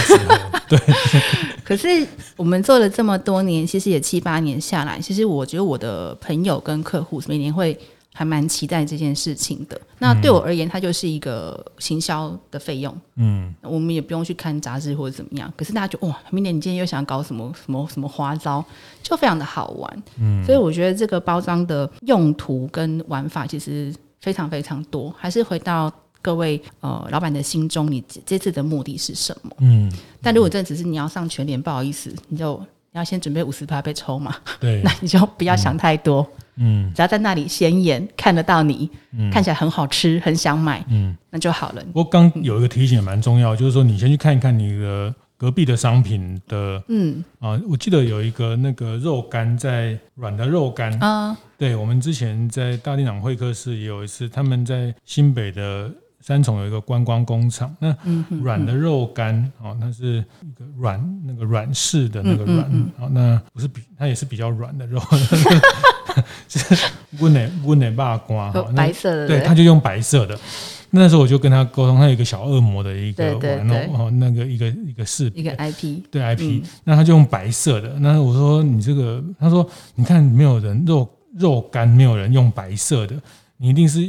[0.69, 0.79] 对。
[1.65, 7.79] 可是我们做了这么多年，其实也七八年下来，其实我觉得我的朋友跟客户每年会。
[8.17, 9.79] 还蛮期待这件事情的。
[9.99, 12.97] 那对我而言，它就是一个行销的费用。
[13.17, 15.53] 嗯，我们也不用去看杂志或者怎么样。
[15.57, 18.65] 可是大家觉得哇，明年你今天又想要搞什么什么什么花招，
[19.03, 20.03] 就非常的好玩。
[20.21, 25.13] 嗯，所以我觉得这个包装的用途跟玩法其实非常非常多。
[25.19, 29.51] 还是回到各位呃老板的心中，你这次的目的是什么？
[29.59, 32.57] 嗯，但如果这只是你要上全联，不好意思，你就
[32.93, 34.37] 你要先准备五十趴被抽嘛。
[34.61, 36.23] 对， 那你就不要想太多。
[36.23, 41.83] 嗯嗯，只要在那里显眼看得到你，嗯，看起来很好吃，很想买，嗯，那就好了。
[41.93, 47.25] 不过刚有一个提醒也蛮重要，就是说你先去看一看你的隔壁的商品的，嗯。
[47.41, 55.91] 啊，我记得有一个那个肉干在软的肉干啊，对，我们之前在大店长会客室也有一次，他们在新北的
[56.27, 57.95] 三重有一个观光工厂，那
[58.43, 62.65] 软的肉干哦，那是一个软那个软式的那个软
[62.99, 64.99] 哦，那不是比它也是比较软的肉。
[66.49, 66.87] 是
[67.19, 70.39] 温奶温奶霸瓜哈，白色的，对，他就用白色的。
[70.89, 77.99] 那时候我就跟他沟通，他有一个小恶魔的一个玩偶，哦，那个一个一个饰一个 IP，对 IP，那他就用白色的。
[77.99, 81.07] 那我说你这个，他说你看没有人肉
[81.37, 83.15] 肉干，没有人用白色的，
[83.59, 84.01] 你一定是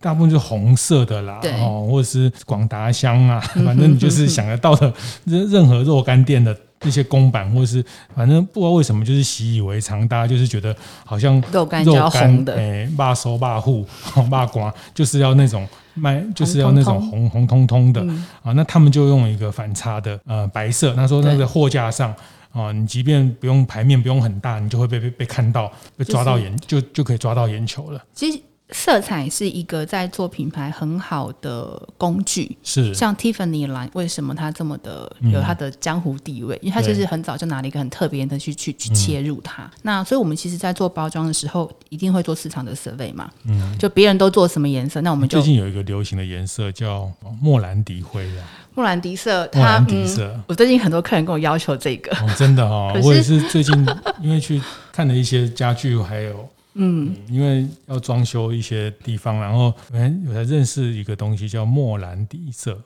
[0.00, 4.92] 大部分就是红色的啦，哦，或者是广达香啊，反正你就是想得到的
[5.24, 6.56] 任任何肉干店的。
[6.84, 7.82] 一些公版，或者是
[8.14, 13.86] 反正不知道为什么，就是习以为常，大家就是觉得好像肉干要红的，哎，霸收霸户
[14.30, 18.02] 霸瓜，就是要那种卖，就是要那种红红彤彤的
[18.42, 18.52] 啊。
[18.52, 22.14] 那他们就用一个反差的呃白色，他说那个货架上
[22.52, 28.04] 啊，你即便不用牌面不用很大，你就会被被被看到，被抓到眼，就就可以抓到眼球了。
[28.12, 28.38] 其实。
[28.70, 36.56] 色彩是一个在做品牌很好的工具，是像 Tiffany 蓝，为什么它这么的有它的江湖地位？
[36.56, 39.64] 嗯、因为它就是很早就拿了一个很特别的去去去切入它。
[39.64, 43.30] 嗯、那所以我们其实，在做包装的时候，一定会做市场的 survey 嘛。
[43.44, 48.42] 嗯，就别人都做什么颜色，那我们就最近有一个流行的颜色叫莫兰迪灰的。
[48.74, 50.42] 莫兰迪色，它兰迪色、嗯。
[50.48, 53.86] 我最近很多客人跟我要求这个，哦、真的哈、哦，我也是最近
[54.22, 56.48] 因为去看了一些家具，还有。
[56.74, 62.78] 嗯，因为要装修一些地方，然后我才认识一个东西叫莫兰迪色。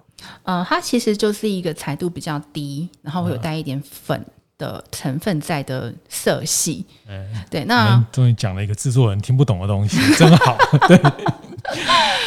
[0.43, 4.25] 呃，它其实就是一个彩度比较低，然后会有带一点粉
[4.59, 6.85] 的成分在的色系。
[7.09, 10.59] 嗯、对，那终于讲了一个制作人听不懂的东西， 真好。
[10.87, 10.99] 对，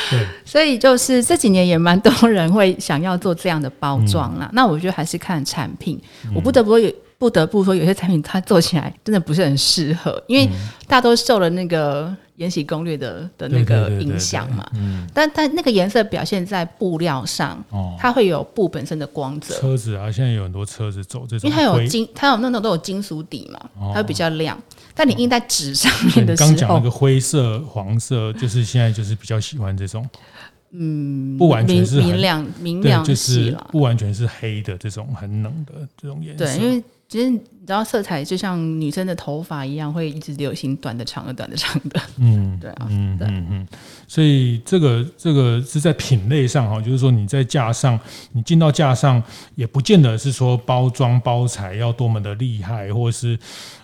[0.10, 4.48] 对，所以就是这几年也蛮多人会想要做这样的包装啦。
[4.48, 6.92] 嗯、那我觉得还是看产品，嗯、我不得不有。
[7.22, 10.50] 不得不说，有些产品它做起来真的不是很适合，因为
[10.88, 12.08] 大家都受了那个
[12.38, 14.68] 《延禧攻略》的的那个影响嘛。
[14.74, 15.08] 嗯。
[15.14, 19.54] 但但那个颜色表现在布料上，哦，它会有布本身的光泽。
[19.54, 24.60] 车子啊，现在有很多车子走这种，因为它有金，它有那种都有金属底嘛，它会比较亮。
[24.96, 30.10] 但你印在纸上面的时候，刚讲那个灰色、黄色，就是现在就是比较喜欢这种，
[30.72, 36.84] 嗯，不完全是明亮明亮，就是不完全是黑的这种很冷的这种颜色，对，因为。
[37.12, 42.02] 其实你知道，色彩就像女生的头发一样，会一直流行短的、长的、短的、长的。
[42.16, 43.68] 嗯，对啊，嗯嗯嗯。
[44.08, 48.00] 所以这个这个是在品类上哈，就是说你在架上，
[48.32, 49.22] 你进到架上，
[49.56, 53.38] 也不见得是说包装包材要多么的厉害，或是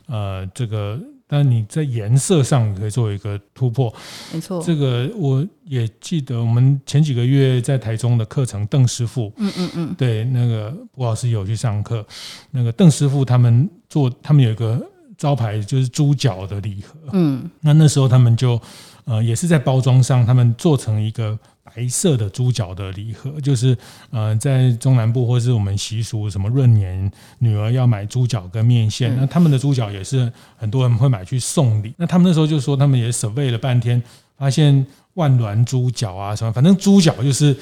[0.05, 0.97] 呃这个。
[1.27, 3.93] 但你在颜色上可以做一个突破，
[4.33, 4.63] 没错。
[4.63, 12.05] 这个我也记得，我们前几个月在台中的课程，邓师傅，嗯嗯嗯，对，那个吴老师有去上课。
[12.51, 14.81] 那个邓师傅他们做，他们有一个
[15.17, 18.59] 招牌就是猪脚的礼盒，嗯，那那时候他们就
[19.05, 21.37] 呃也是在包装上，他们做成一个。
[21.75, 23.77] 白色的猪脚的礼盒，就是
[24.09, 31.93] 呃，在中南部或是我们习俗什么闰年，女儿要买猪脚跟面线，嗯、那他们的猪脚也是很多人会买去送礼。
[31.97, 34.01] 那他们那时候就说，他们也 survey 了半天，
[34.37, 37.55] 发现万峦猪脚啊什么，反正猪脚就是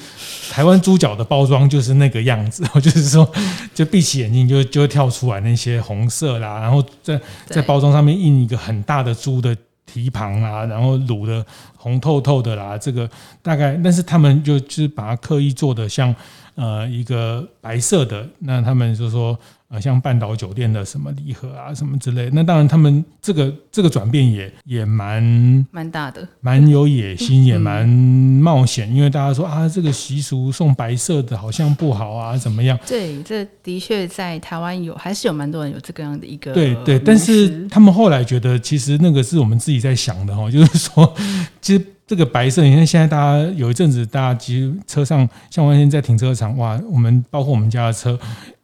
[0.50, 3.28] 台湾猪脚的包装就是那个样子， 就是说
[3.74, 9.56] 就闭起眼睛就就会跳出来那些红色啦，然后在在包装上面印一个很大的猪的。
[9.86, 11.46] 蹄膀啊，然后卤的
[11.76, 13.08] 红透透的啦，这个
[13.40, 16.14] 大概，但是他们就就是把它刻意做的像
[16.56, 22.30] 呃一个白色的，那他们就说呃，像半岛酒店的什么礼盒啊，什么之类。
[22.32, 28.88] 那当然，他们这个这个转变也也蛮蛮大的，蛮有野心，也蛮冒险。
[28.88, 32.78] 嗯、因为大家说啊，这个习俗送白色的好像不好啊，怎么样？
[32.86, 36.96] 对，这的确在台湾有，还是有蛮多人有这个样的一个对对。
[36.98, 41.12] 但是他们后来觉得，其实那个是我们自己在想的哈，就是说，
[41.60, 48.16] 其实这个白色，你看现在大家有一阵子，大家其实车上，像我现在在停车场，哇，我们包括我们家的车。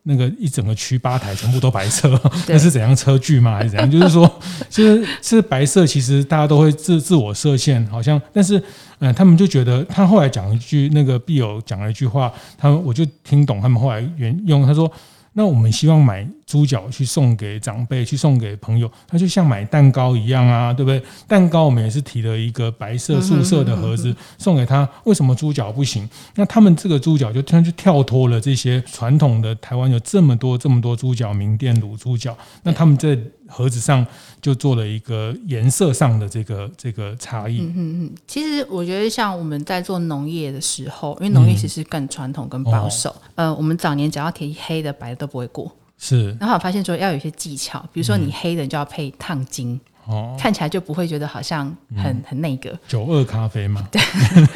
[0.04, 3.56] 那个一整个区八台全部都白色， 那是怎样车距吗？
[3.56, 3.88] 还是怎样？
[3.90, 8.62] 就是说，其实是白色，其实大家都会自自我设限，好像，但是，
[8.98, 14.90] 嗯，他们就觉得，他后来讲一句，那个必有讲了一句话，他们我就听懂，他们后来原用，他说。
[15.34, 21.02] 那我们希望买猪脚去送给长辈，去送给朋友，它就像买蛋糕一样啊，对不对？
[21.26, 26.08] 蛋糕我们也是提了一个白色素色的盒子送给他，为什么猪脚不行？
[26.34, 33.18] 那他们这个猪脚就突然就跳脱了这些传统的台湾有这么多这么多猪脚名店卤猪脚，那他们在。
[33.52, 34.04] 盒子上
[34.40, 37.60] 就做了一个颜色上的这个这个差异。
[37.60, 43.14] 嗯嗯嗯，其实我觉得像我们在做农业的时候，因为农业其实更传统、更保守。
[43.34, 45.70] 嗯、呃，我们早年只要提黑的、白的都不会过。
[45.98, 46.34] 是。
[46.40, 52.76] 然后我发现说要有一些技巧，比如说你黑的你就要配烫金，哦、嗯，看起来就不会觉得好像很、嗯、很那个。
[52.88, 53.86] 九二咖啡嘛。
[53.92, 54.00] 对。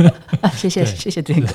[0.57, 1.47] 谢谢谢谢这个。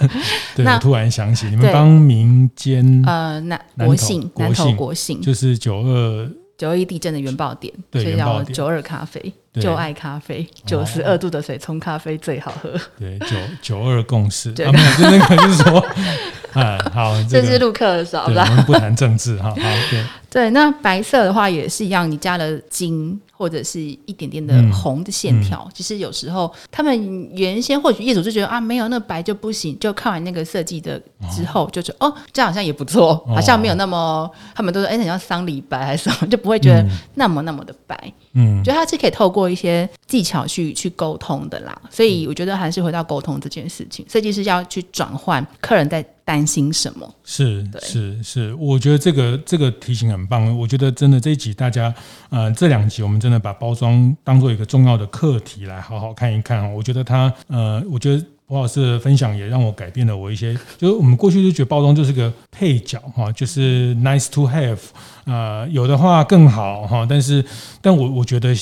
[0.56, 6.32] 对，我突然想起你们帮民间呃南国姓南投国姓就是九二。
[6.62, 12.70] 九二一地震的原爆点，所以叫九二咖啡，就爱咖啡，九十二度的水冲咖啡最好喝。
[13.00, 15.80] 对，九九二共识，对，就那个就是说，
[16.54, 23.20] 啊， 好，这是陆客的时候，我们不谈政治哈，好，对，对，那白色的话也是一样，你加了金。
[23.42, 31.02] 或者是一点点的红的线条，其实有时候他们原先或许业主就觉得啊，没有那白就不行，就看完那个设计的
[31.32, 38.14] 之后，就觉得哦，这样好像也不错，好像没有那么，他们都说哎，很像丧礼白还是什么，就不会觉得那么那么的白。
[38.34, 47.14] 嗯，觉得他是可以透过一些技巧去去沟通的啦，所以我觉得还是回到沟通这件事情，设计师要去转换客人在担心什么？
[47.26, 50.58] 是是是，我觉得这个这个提醒很棒。
[50.58, 51.94] 我觉得真的这一集大家，
[52.30, 56.74] 呃，这两集我们真的把包装当做一个重要的课题来好好看一看。
[56.74, 60.58] 我觉得他，呃，我觉得吴老师的分享也让我改变了我一些。
[60.78, 64.80] 就是我们过去就觉得包装就是个配角哈，就是 nice to have，
[65.26, 67.06] 呃，有的话更好哈。
[67.10, 67.44] 但是，
[67.82, 68.56] 但我我觉得。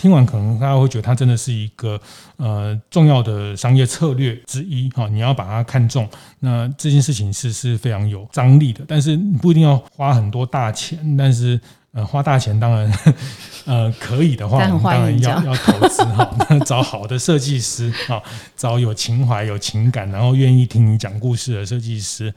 [0.00, 2.00] 听完可能大家会觉得它真的是一个
[2.38, 6.08] 呃重要的商业策略之一哈，你要把它看中，
[6.38, 11.60] 那这件事情是是非常有张力的，但是你不一定要花很多大钱，但是
[11.92, 12.90] 呃花大钱当然
[13.66, 16.34] 呃可以的话，我们当然要要投资哈，
[16.64, 18.22] 找好的设计师哈，
[18.56, 22.32] 找有情怀、有情感，然后愿意听你讲故事的设计师，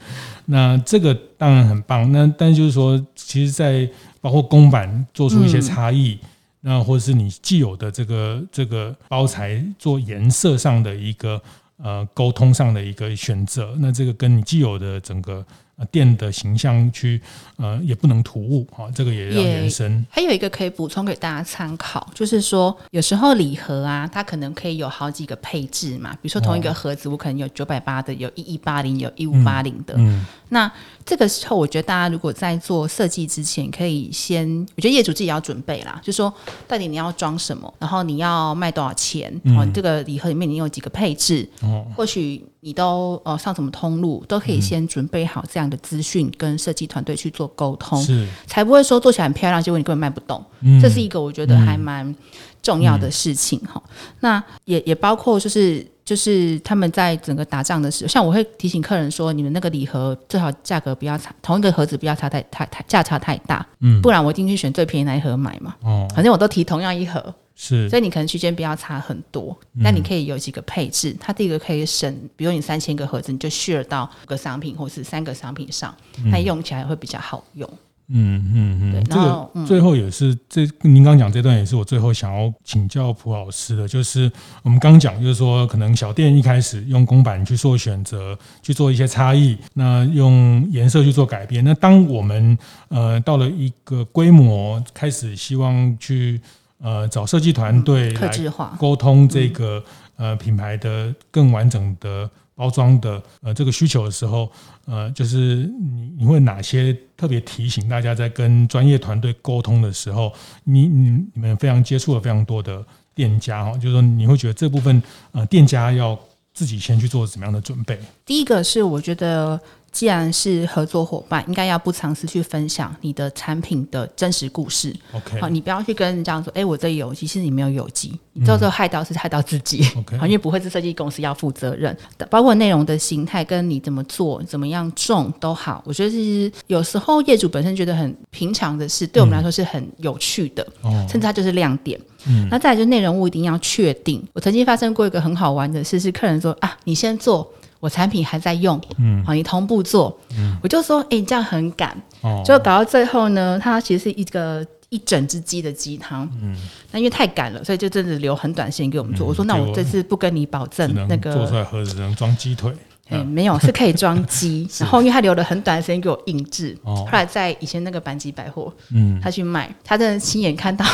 [0.48, 2.12] 那这个当然很棒。
[2.12, 6.20] 那但就是说，其实，在包括公版做出一些差异。
[6.22, 6.28] 嗯
[6.66, 11.42] 那或者是你既有的这个这个包材做颜色上的一个
[11.76, 15.46] 呃沟通上的一个选择，那这个跟你既有的整个
[15.86, 17.22] 店的形象去
[17.58, 20.06] 呃也不能突兀啊，这个也要延伸。
[20.10, 30.72] 还有一个可以补充给大家参考，就是说有时候礼盒啊，它可能可以有好几个配置嘛，比如说同一个盒子，我可能有九百八的，有一一八零，有一五八零的，嗯，那。
[31.06, 36.34] 这个时候，我觉得大家如果在做设计之前，可以先，我觉得业主自己要准备啦，就是说
[36.66, 52.16] 到底你要装什么，然后你要卖多少钱，嗯、哦，这个礼盒里面你有几个配置，哦，或许你都呃上什么通路，都可以先准备好这样的资讯，跟设计团队去做沟通，是，才不会说做起来很漂亮，结果你根本卖不动，嗯，这是一个我觉得还蛮
[52.62, 53.92] 重要的事情哈、嗯。
[54.22, 55.86] 那也也包括就是。
[56.06, 65.74] 就是他们在整个打仗的时候，像我会提醒客人说，你们那个礼盒最好价格不要差，同一个盒子不要差太太太价差太大，嗯，不然我一定去选最便宜那一盒买嘛。
[65.82, 75.96] 哦，反正我都提同样一盒，是，所以你可能区间不要差很多，但你可以有几个配置，它第一个可以省，比如你三千个盒子，你就 share 到五个商品或是三个商品上，
[76.32, 77.70] 它用起来会比较好用。
[78.10, 84.30] 嗯嗯嗯，这个最后也是这您刚讲这段也是我最后想要请教蒲老师的，就是
[84.62, 91.64] 我们刚讲就是说，可能小店一开始用公版去做选择，去做一些差异，那用颜色去做改变。
[91.64, 92.58] 那当我们
[92.90, 96.42] 呃到了一个规模，开始希望去
[96.84, 98.32] 呃找设计团队来
[98.78, 99.84] 沟通这个
[100.18, 102.30] 呃品牌的更完整的。
[102.56, 104.48] 包装的呃这个需求的时候，
[104.86, 110.32] 呃，就是你你会哪些特别提醒大家在跟专业团队沟通的时候，
[110.64, 116.18] 你你你们非常接触了非常多的店家哈，就是说你会觉得这部分呃店家要
[116.54, 117.98] 自己先去做什么样的准备？
[118.24, 119.60] 第一个是我觉得
[119.94, 124.94] 既然是合作伙伴，应该要不尝试去分享你的产品的真实故事。
[125.14, 129.88] OK，好，你不要去跟人家说，哎、欸，我这有机，其实你没有有机，你到时候害到是害到自己。
[129.96, 131.96] OK， 好，因为不会是设计公司要负责任，
[132.28, 135.84] 包括内容的形态跟你怎么做、怎么样种都好。
[135.86, 142.00] 我觉得其实有时候业主本身觉得很平常的事，对我们来说是很有趣的，嗯、甚至它就是亮点。
[142.26, 144.26] 嗯，那再来就是内容物一定要确定。
[144.34, 147.48] 我曾经发生过一个很好玩的事，是客人说啊，你先做。
[147.84, 156.56] 我产品还在用，嗯，好，你同步做，嗯，我就说，哎、欸，你这样很赶，哦，就搞到最后呢，它其实是一个一整只鸡的鸡汤，嗯，
[156.92, 159.28] 那因为太赶了，所以就真的留很短时间给我们做。
[159.28, 162.72] 嗯、我说，那我这次不跟你保证那个做出来盒子能装鸡腿，
[163.10, 164.66] 哎、欸，没有，是可以装鸡。
[164.80, 170.86] 然后因为他留了很短的时间给我印制，后来在以前那个板级百货，嗯，他去卖，他真的亲眼看到。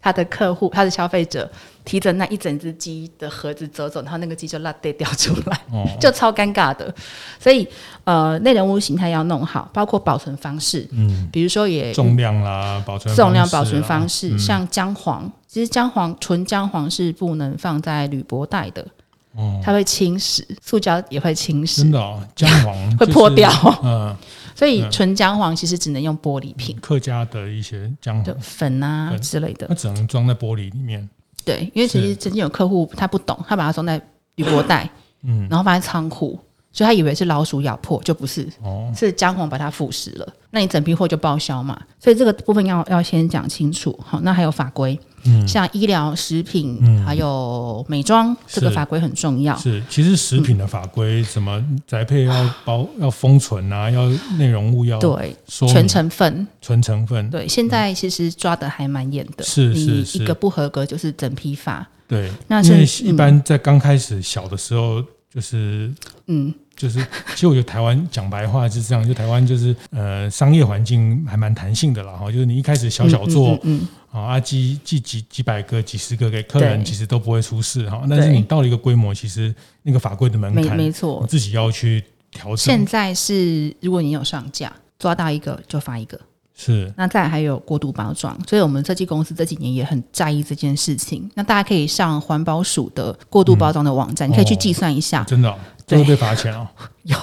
[0.00, 1.50] 他的客户，他的消费者
[1.84, 6.94] 提着那一整只鸡的盒子走走，然后那个鸡就落地掉出来，哦、 就超尴尬的。
[7.40, 7.66] 所以，
[8.04, 18.86] 呃，内容物形态要弄好，包括保存方式，嗯，比如说也重量啦，保存重量保存方式，嗯、像姜黄，其实姜黄纯姜黄是不能放在铝箔袋的，
[19.34, 23.50] 哦，它会侵蚀，塑胶也会侵蚀，真的哦，姜黄、 会破掉，
[23.82, 24.16] 嗯。
[24.58, 28.36] 所以纯姜黄其实只能用玻璃瓶，客家的一些姜黄。
[28.40, 31.08] 粉啊之类的，它只能装在玻璃里面。
[31.44, 34.02] 对，因为其实曾经有客户他不懂，他把它装在
[34.34, 34.90] 铝箔袋，
[35.22, 36.36] 嗯，然后放在仓库，
[36.72, 40.28] 所以他以为是老鼠咬破，就不是，哦，是姜黄把它腐蚀了。
[40.50, 41.78] 那你整批货就报销嘛？
[41.98, 43.98] 所以这个部分要要先讲清楚。
[44.04, 44.98] 好，那还有法规。
[45.24, 49.56] 嗯，像医疗食品，嗯，还有美妆，这个法规很重要。
[49.58, 54.08] 是，其实食品的法规，什么宅配要包要封存啊，要
[54.38, 57.28] 内容物要对全成分，全成分。
[57.30, 59.42] 对，现在其实抓的还蛮严的。
[59.44, 61.86] 是是是，一个不合格就是整批罚。
[62.06, 65.02] 对，那因为一般在刚开始小的时候，
[65.32, 65.92] 就是
[66.26, 66.54] 嗯。
[66.78, 67.04] 就是，
[67.34, 72.30] 其实我觉得台湾讲白话是这样，就台湾就是呃，商业环境还蛮弹性的啦哈。
[72.30, 78.04] 就是你一开始小小做，嗯，啊，寄寄几几百个、几十个给客人，其实都不会出事哈。
[78.08, 79.52] 但是你到了一个规模，其实
[79.82, 82.58] 那个法规的门槛，没错，自己要去调整。
[82.58, 86.20] 现在是，如果你有上架，抓到一个就发一个。
[86.60, 91.30] 是，那再还有过度包装，所以我们设计公司这几年也很在意这件事情。
[91.36, 95.22] 那大家可以上环保署的过度包装的网站，嗯、你可以去计算一下。
[95.22, 95.54] 哦、真的、哦，
[95.86, 96.66] 这会被罚钱哦。
[97.04, 97.16] 有，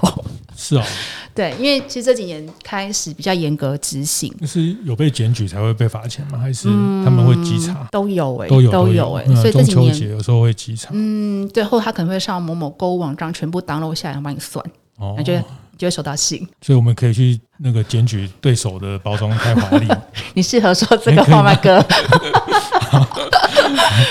[0.56, 0.84] 是哦。
[1.36, 4.34] 对，因为其实这几年开始比较严格执行。
[4.40, 6.40] 就是有被检举才会被罚钱吗？
[6.40, 6.70] 还是
[7.04, 7.74] 他们会稽查？
[7.74, 9.30] 嗯、都有哎、欸，都有都有哎、欸。
[9.30, 10.92] 嗯、所以这几年中秋节有时候会稽查。
[10.94, 14.66] 嗯，最后他可能会上某某购物网站，全部 download 下来，然后帮你算。
[14.98, 15.34] 哦，那就。
[15.78, 19.88] 就会收到信，所以我们可以去那个检举对手的包装太华丽。
[20.34, 21.84] 你适合说这个话吗，哥？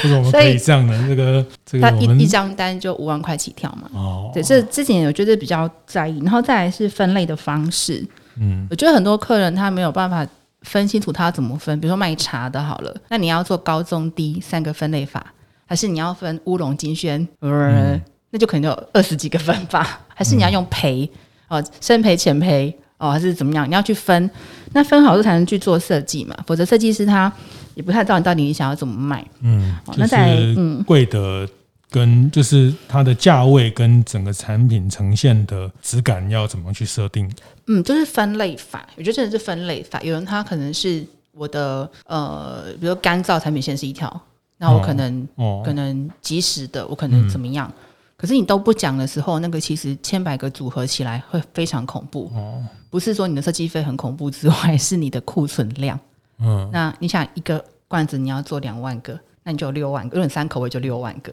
[0.02, 3.88] 不是我们可以这样的，这个这个，一一张单就五万块起跳嘛。
[3.92, 8.06] 哦，对，这之前我觉得比较在意，然后再来是分类的方式。
[8.36, 10.26] 嗯，我觉得很多客人他没有办法
[10.62, 15.32] 分清楚他要怎么分，比如说卖茶的好了，那你要做高中低三个分类法，
[15.66, 17.26] 还是你要分乌龙金萱？
[17.40, 18.00] 嗯，
[18.30, 21.08] 那就可能有二十几个分法，还是你要用赔？
[21.55, 23.68] 哦，深赔浅赔哦，还是怎么样？
[23.68, 24.30] 你要去分，
[24.72, 27.32] 那分好之后才能去做设计嘛，否则设计师他
[27.74, 29.24] 也不太知道你到底你想要怎么卖。
[29.40, 31.48] 嗯，那在嗯贵的
[31.90, 37.30] 跟就是它的价位跟整个产品呈现的质感要怎么去设定？
[37.66, 40.00] 嗯，就是分类法，我觉得真的是分类法。
[40.02, 44.20] 有人他可能是我的呃，比如说干燥产品线是一条，
[44.59, 45.28] 那我可能、
[45.64, 47.70] 可能及时的，我可能怎么样？
[47.76, 47.84] 嗯
[48.16, 52.30] 可是你都不讲的时候，那个其实千百个组合起来会非常恐怖。
[52.34, 55.98] 哦，不是说你的设计费很恐怖之外，是你的库存量。
[56.38, 61.32] 嗯，那你想一个罐子你要做两万个，那你就有六万个，如果三口味就六万个。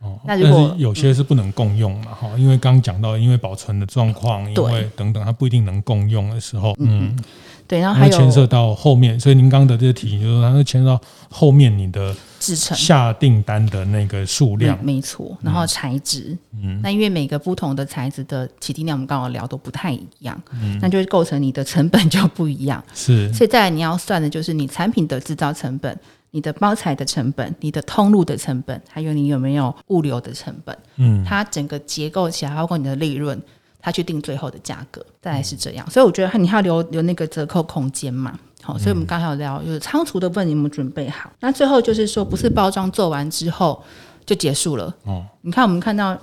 [0.00, 2.14] 哦，那如果有些是不能共用嘛？
[2.14, 7.14] 哈、嗯，因为刚讲到，因为保存的状况，因为等等，它不一定能共用的时候，嗯。
[7.16, 7.24] 嗯
[7.70, 11.00] 对，然后还有牵涉到后面，所以您刚刚的这个题就是说，它会牵涉到
[11.30, 15.38] 后面你的制成下订单的那个数量，没错。
[15.40, 23.32] 然后材质，嗯，那因为每个不同的材质的起订量，我们刚刚聊都不太一样，嗯，那就会构成你的成本就不一样，是。
[23.32, 25.96] 所以再来你要算的就是你产品的制造成本、
[26.32, 33.40] 你的包材的成本、你的通路的成本，还有你有没有物流的成本，嗯，它整个结构起来，包括你的利润。
[33.80, 38.38] 他去定最后的价格，大概是这样，所以我觉得你还要留留那个折扣空间嘛。
[38.62, 41.32] 好，所以我们刚才有聊，就是仓储的部分你有没有准备好？
[41.40, 43.82] 那最后就是说，不是包装做完之后
[44.26, 44.94] 就结束了。
[45.04, 46.14] 哦，你看我们看到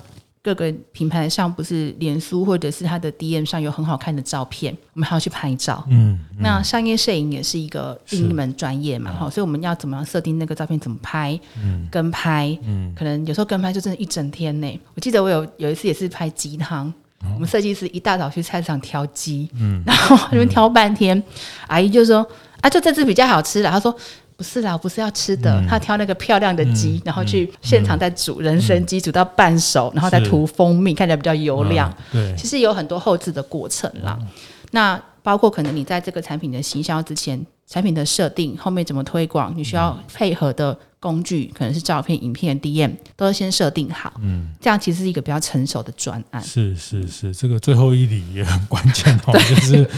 [0.43, 5.83] 各个品牌上，不是脸书或者是它的 DM 上有很好看的照片，我们还要去拍照。
[5.89, 9.11] 嗯，嗯，那商业摄影也是一个另一门专业嘛。
[9.13, 11.37] 好，所以我们要怎么样设定那个照片怎么拍？
[11.59, 14.79] 嗯，跟拍，嗯，可能有时候跟拍就真的一整天呢。
[14.93, 16.93] 我记得我有有一次也是拍鸡汤。
[17.23, 21.23] 哦、我们设计师一大早去菜市场挑鸡，嗯，然后那边挑半天，嗯、
[21.67, 22.25] 阿姨就说
[22.61, 23.71] 啊，就这只比较好吃了。
[23.71, 23.95] 他说
[24.35, 31.91] 不是啦，我不是要吃的，他、嗯、挑那个漂亮的鸡，嗯、然后去现场再煮人参鸡，煮到半熟，然后再涂蜂蜜，看起来比较油亮。
[32.11, 34.15] 嗯、对，其实有很多后置的过程啦。
[34.21, 34.27] 嗯、
[34.71, 44.13] 那包括可能你在这个产品的行销之前，产品的设定，后面怎么推广，你需要配合的工具，可能是照片、影片、DM，都要先设定好。
[44.21, 46.41] 嗯，这样其实是一个比较成熟的专案。
[46.41, 49.89] 是是是，这个最后一里也很关键哦，对就是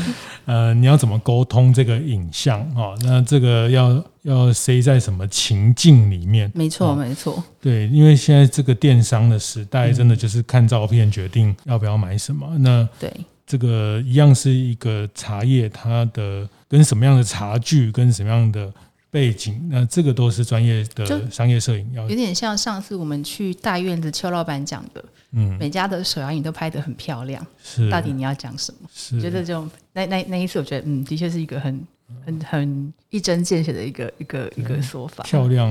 [0.45, 2.97] 呃，你要怎么沟通这个影像哦？
[3.03, 6.51] 那这个要要塞在什么情境里面？
[6.55, 7.43] 没错没错。
[7.61, 12.47] 对，因为现在这个电商的时代，真的就是看照片决定要不要买什么。
[12.53, 13.13] 嗯、那对。
[13.45, 18.71] 这个一样是一个茶叶，它的跟什么样的茶具，跟什么样的
[19.09, 22.07] 背景，那这个都是专业的商业摄影要。
[22.07, 27.89] 有点像上次我们去大院子邱老板讲的，嗯，每家的手摇影都拍得很漂亮，是。
[27.89, 28.87] 到底你要讲什么？
[28.93, 29.19] 是。
[29.19, 31.87] 觉得就那那那一次，我觉得嗯，的确是一个很
[32.23, 35.23] 很很一针见血的一个一个一个说法。
[35.23, 35.67] 漂亮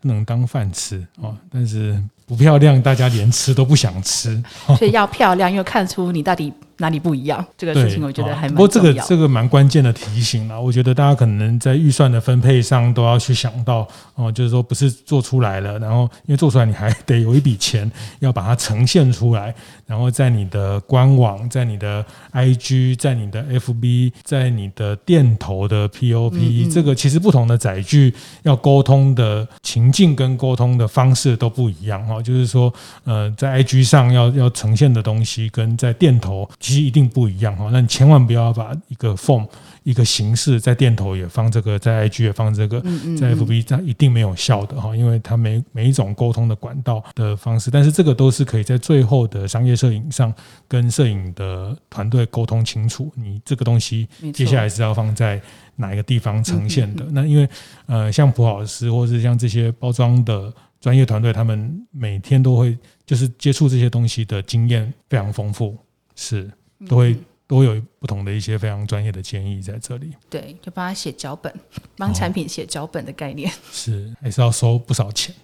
[0.00, 4.40] 不能当饭吃啊，但是不漂亮，大家连吃都不想吃。
[4.78, 6.52] 所以要漂亮，又看出你到底。
[6.80, 7.44] 哪里不一样？
[7.58, 8.52] 这个事情我觉得还蛮。
[8.52, 19.54] 不过这个这个蛮关键的提醒啦，我觉得大家可能在预算的分配上都要去想到哦，就是说不是做出来了，然后因为做出来你还得有一笔钱要把它呈现出来，
[19.84, 22.02] 然后在你的官网、在你的
[22.32, 28.14] IG、在你的 FB、在你的店头的 POP，嗯嗯，这个其实不同的载具
[28.44, 32.19] 要沟通的情境跟沟通的方式都不一样哈。
[32.22, 32.72] 就是说，
[33.04, 36.48] 呃，在 IG 上要要呈现的东西跟在店头。
[36.58, 39.46] 其实一定不一样哈，那你千万不要把一个 form
[39.82, 42.80] 一个形式在店头也放这个，在 IG 也放这个，
[43.18, 50.32] 在 FB 它一定没有效的哈，因为它每每一种沟通的管道的方式，但是这个都是可以在最后的商业摄影上
[50.68, 55.40] 跟摄影的团队沟通清楚，你这个东西接下来是要放在
[55.76, 57.04] 哪一个地方呈现的。
[57.10, 57.48] 那因为
[57.86, 65.76] 呃，像普老师或是像这些包装的专业团队，他们每天都会就是接触这些东西的经验非常丰富，
[66.16, 66.50] 是。
[66.88, 67.14] 都会
[67.46, 70.12] 都有不同的一些非常专业的建议在这里。
[70.30, 71.52] 对，就帮他写脚本，
[71.98, 73.50] 帮产品写脚本的概念。
[73.50, 75.34] 哦、是，还是要收不少钱。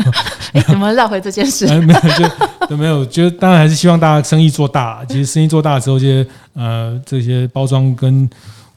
[0.54, 1.66] 哎，怎么绕回这件事？
[1.80, 3.04] 没有，就都没有。
[3.04, 5.04] 就当然还是希望大家生意做大。
[5.04, 8.26] 其实生意做大之后，这些呃这些包装跟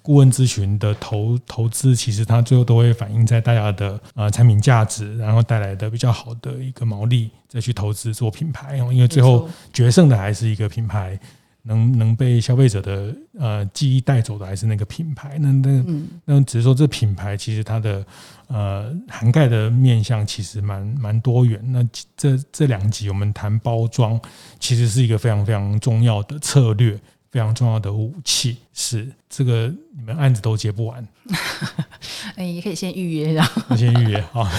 [0.09, 8.75] 顾问咨询的投投资，其实它最后都会反映在大家的呃产品价值，然后带来的比较好的一个毛利，再去投资做品牌。
[8.75, 11.19] 因为最后决胜的还是一个品牌。
[11.61, 18.03] 能能被消费者的呃记忆带走的还是那个品牌，那那、嗯、那只是说这品牌其实它的
[18.47, 21.61] 呃涵盖的面向其实蛮蛮多元。
[21.71, 24.19] 那这这两集我们谈包装，
[24.57, 26.97] 其实是一个非常非常重要的策略，
[27.29, 28.57] 非常重要的武器。
[28.81, 31.05] 是这个你们案子都接不完，
[32.37, 34.49] 哎，也可以先预约，然后先预约啊。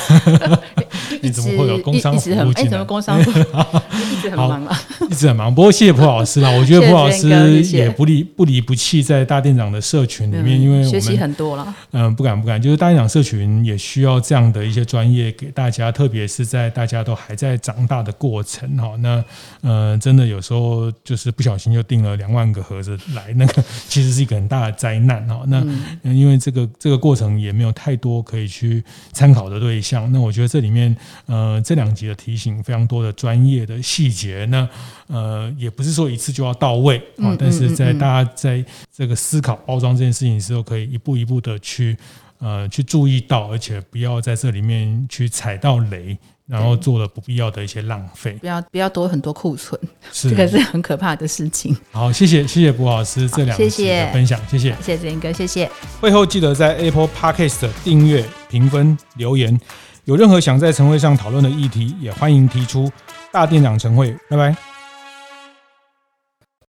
[1.22, 2.52] 你怎么会有工商服务进来？
[2.54, 3.34] 哎，怎么工商服务
[4.12, 4.80] 一直很忙啊？
[5.10, 5.52] 一直很忙。
[5.52, 7.28] 不过谢谢蒲老师啦，我觉得蒲老师
[7.62, 11.74] 也不离不离不弃在大店长的社群里面，因为学习很多了。
[11.92, 18.92] 嗯，不敢不敢，就是大店长社群也需要这样的一些专业给大家，特别是在大家都还在长大的过程哈。
[19.00, 19.24] 那
[19.62, 25.42] 呃，真的有时候就是不小心就订了两万个盒子来，那个其实是一个很大的灾难哈。
[25.46, 25.64] 那
[26.12, 28.82] 因为这个这个过程也没有太多可以去
[29.12, 30.96] 参考的对象，那我觉得这里面。
[31.26, 34.68] 呃，这两集的提醒非常多的专业的细节，那
[35.06, 41.96] 呃，也不是说一次就要到位啊，但是在大家在这个思考包装这件事情的时候，可以一步一步的去
[42.38, 46.18] 呃去注意到，而且不要在这里面去踩到雷，
[46.50, 49.80] 然后做了不必要的一些浪费，不要不要多很多库存，
[50.12, 51.76] 是这个是很可怕的事情。
[51.92, 55.70] 好，谢谢谢谢卜老师这两集的分享，谢谢谢谢子林哥，谢谢。
[56.00, 59.58] 会后记得在 Apple Podcast 订阅、评分、留言。
[60.06, 62.90] 有任何想在晨会上讨论的议题，也欢迎提出。
[63.30, 64.69] 大店长晨会，拜拜。